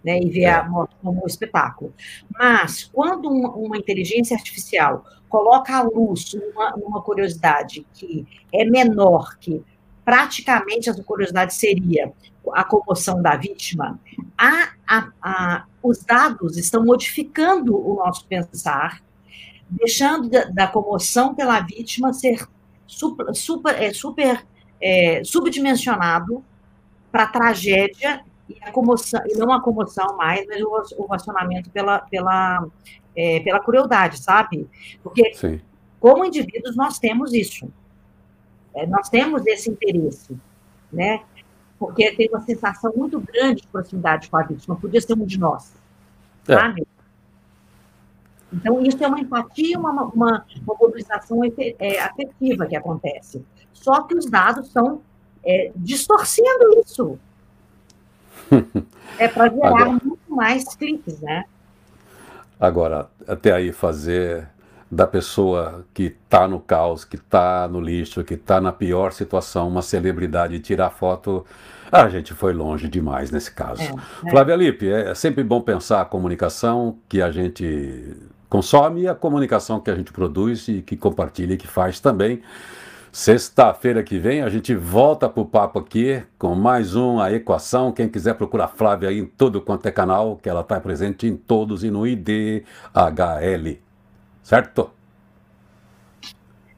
né, 0.04 0.18
e 0.20 0.30
ver 0.30 0.42
é. 0.42 0.50
a 0.50 0.68
morte 0.68 0.94
como 1.02 1.22
um 1.22 1.26
espetáculo. 1.26 1.92
Mas, 2.30 2.84
quando 2.84 3.28
uma, 3.28 3.50
uma 3.50 3.76
inteligência 3.76 4.36
artificial 4.36 5.04
coloca 5.28 5.76
à 5.76 5.82
luz 5.82 6.34
uma, 6.34 6.74
uma, 6.74 7.02
curiosidade 7.02 7.86
que 7.92 8.26
é 8.52 8.64
menor, 8.64 9.36
que 9.38 9.62
praticamente 10.04 10.88
essa 10.88 11.02
curiosidade 11.02 11.54
seria 11.54 12.12
a 12.52 12.64
comoção 12.64 13.20
da 13.20 13.36
vítima, 13.36 14.00
a, 14.36 14.70
a, 14.86 15.08
a, 15.20 15.64
os 15.82 15.98
dados 16.02 16.56
estão 16.56 16.84
modificando 16.84 17.76
o 17.76 17.96
nosso 17.96 18.26
pensar, 18.26 19.02
deixando 19.68 20.30
da, 20.30 20.44
da 20.44 20.66
comoção 20.66 21.34
pela 21.34 21.60
vítima 21.60 22.14
ser 22.14 22.48
super, 22.86 23.34
super, 23.34 23.82
é, 23.82 23.92
super 23.92 24.46
é, 24.80 25.22
subdimensionado 25.24 26.42
para 27.12 27.24
a 27.24 27.28
tragédia 27.28 28.24
e 28.48 28.56
a 28.62 28.72
comoção, 28.72 29.20
e 29.26 29.36
não 29.36 29.52
a 29.52 29.60
comoção 29.60 30.16
mais, 30.16 30.46
mas 30.46 30.62
o 30.62 31.02
ovacionamento 31.02 31.70
pela, 31.70 32.00
pela, 32.00 32.66
é, 33.14 33.40
pela 33.40 33.60
crueldade, 33.60 34.22
sabe? 34.22 34.68
Porque, 35.02 35.34
Sim. 35.34 35.60
como 36.00 36.24
indivíduos, 36.24 36.74
nós 36.74 36.98
temos 36.98 37.32
isso. 37.34 37.70
É, 38.74 38.86
nós 38.86 39.08
temos 39.08 39.46
esse 39.46 39.70
interesse, 39.70 40.36
né? 40.92 41.22
Porque 41.78 42.10
tem 42.12 42.28
uma 42.28 42.40
sensação 42.40 42.92
muito 42.96 43.20
grande 43.20 43.62
de 43.62 43.68
proximidade 43.68 44.30
com 44.30 44.36
a 44.36 44.42
vítima, 44.42 44.76
podia 44.76 45.00
ser 45.00 45.12
um 45.12 45.26
de 45.26 45.38
nós, 45.38 45.74
é. 46.48 46.54
sabe? 46.54 46.86
Então, 48.52 48.82
isso 48.82 49.02
é 49.04 49.06
uma 49.06 49.20
empatia, 49.20 49.78
uma, 49.78 49.90
uma, 49.90 50.46
uma 50.62 50.76
mobilização 50.80 51.42
é, 51.78 52.00
afetiva 52.00 52.66
que 52.66 52.74
acontece. 52.74 53.44
Só 53.74 54.02
que 54.04 54.14
os 54.14 54.24
dados 54.24 54.68
estão 54.68 55.02
é, 55.44 55.70
distorcendo 55.76 56.80
isso 56.84 57.18
é 59.18 59.28
para 59.28 59.48
gerar 59.48 59.68
agora, 59.68 59.90
muito 59.90 60.18
mais 60.28 60.74
cliques, 60.74 61.20
né? 61.20 61.44
Agora, 62.58 63.08
até 63.26 63.52
aí 63.52 63.72
fazer 63.72 64.48
da 64.90 65.06
pessoa 65.06 65.84
que 65.92 66.04
está 66.04 66.48
no 66.48 66.58
caos, 66.58 67.04
que 67.04 67.16
está 67.16 67.68
no 67.68 67.80
lixo, 67.80 68.24
que 68.24 68.34
está 68.34 68.60
na 68.60 68.72
pior 68.72 69.12
situação, 69.12 69.68
uma 69.68 69.82
celebridade 69.82 70.58
tirar 70.60 70.90
foto, 70.90 71.44
a 71.92 72.08
gente 72.08 72.32
foi 72.32 72.52
longe 72.52 72.88
demais 72.88 73.30
nesse 73.30 73.50
caso. 73.50 73.82
É, 73.82 73.94
é. 74.26 74.30
Flávia 74.30 74.56
Lippe, 74.56 74.90
é 74.90 75.14
sempre 75.14 75.44
bom 75.44 75.60
pensar 75.60 76.00
a 76.00 76.04
comunicação 76.04 76.98
que 77.08 77.20
a 77.20 77.30
gente 77.30 78.16
consome 78.48 79.02
e 79.02 79.08
a 79.08 79.14
comunicação 79.14 79.78
que 79.78 79.90
a 79.90 79.94
gente 79.94 80.10
produz 80.10 80.68
e 80.68 80.82
que 80.82 80.96
compartilha 80.96 81.54
e 81.54 81.56
que 81.56 81.66
faz 81.66 82.00
também. 82.00 82.42
Sexta-feira 83.10 84.02
que 84.02 84.18
vem 84.18 84.42
a 84.42 84.48
gente 84.48 84.74
volta 84.74 85.28
pro 85.28 85.44
papo 85.44 85.78
aqui 85.78 86.22
com 86.38 86.54
mais 86.54 86.94
um 86.94 87.20
A 87.20 87.32
Equação. 87.32 87.90
Quem 87.90 88.08
quiser 88.08 88.34
procurar 88.34 88.68
Flávia 88.68 89.08
aí 89.08 89.18
em 89.18 89.26
todo 89.26 89.60
quanto 89.60 89.86
é 89.86 89.90
canal, 89.90 90.36
que 90.36 90.48
ela 90.48 90.60
está 90.60 90.78
presente 90.80 91.26
em 91.26 91.36
todos 91.36 91.82
e 91.84 91.90
no 91.90 92.06
IDHL. 92.06 93.78
Certo? 94.42 94.90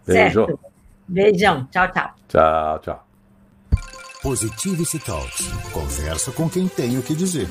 Beijo. 0.06 0.46
Certo. 0.46 0.60
Beijão. 1.06 1.66
Tchau, 1.70 1.92
tchau. 1.92 2.14
Tchau, 2.28 2.78
tchau. 2.78 3.06
Positivity 4.22 4.98
Talks. 5.00 5.48
Conversa 5.72 6.30
com 6.30 6.48
quem 6.48 6.68
tem 6.68 6.98
o 6.98 7.02
que 7.02 7.14
dizer. 7.14 7.48